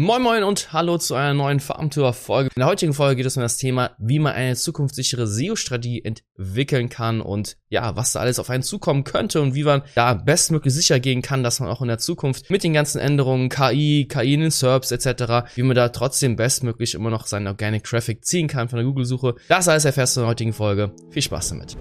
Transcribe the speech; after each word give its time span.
Moin 0.00 0.22
Moin 0.22 0.44
und 0.44 0.72
hallo 0.72 0.96
zu 0.96 1.16
einer 1.16 1.34
neuen 1.34 1.58
Farmtour-Folge. 1.58 2.50
In 2.54 2.60
der 2.60 2.68
heutigen 2.68 2.94
Folge 2.94 3.16
geht 3.16 3.26
es 3.26 3.36
um 3.36 3.42
das 3.42 3.56
Thema, 3.56 3.96
wie 3.98 4.20
man 4.20 4.32
eine 4.32 4.54
zukunftssichere 4.54 5.26
SEO-Strategie 5.26 6.04
entwickeln 6.04 6.88
kann 6.88 7.20
und 7.20 7.56
ja, 7.68 7.96
was 7.96 8.12
da 8.12 8.20
alles 8.20 8.38
auf 8.38 8.48
einen 8.48 8.62
zukommen 8.62 9.02
könnte 9.02 9.42
und 9.42 9.56
wie 9.56 9.64
man 9.64 9.82
da 9.96 10.14
bestmöglich 10.14 10.72
sicher 10.72 11.00
gehen 11.00 11.20
kann, 11.20 11.42
dass 11.42 11.58
man 11.58 11.68
auch 11.68 11.82
in 11.82 11.88
der 11.88 11.98
Zukunft 11.98 12.48
mit 12.48 12.62
den 12.62 12.74
ganzen 12.74 13.00
Änderungen, 13.00 13.48
KI, 13.48 14.06
KI 14.08 14.34
in 14.34 14.42
den 14.42 14.50
SERPs 14.52 14.92
etc., 14.92 15.50
wie 15.56 15.64
man 15.64 15.74
da 15.74 15.88
trotzdem 15.88 16.36
bestmöglich 16.36 16.94
immer 16.94 17.10
noch 17.10 17.26
seinen 17.26 17.48
Organic 17.48 17.82
Traffic 17.82 18.24
ziehen 18.24 18.46
kann 18.46 18.68
von 18.68 18.76
der 18.76 18.86
Google-Suche. 18.86 19.34
Das 19.48 19.66
alles 19.66 19.84
erfährst 19.84 20.14
du 20.14 20.20
in 20.20 20.26
der 20.26 20.30
heutigen 20.30 20.52
Folge. 20.52 20.92
Viel 21.10 21.22
Spaß 21.22 21.48
damit. 21.48 21.76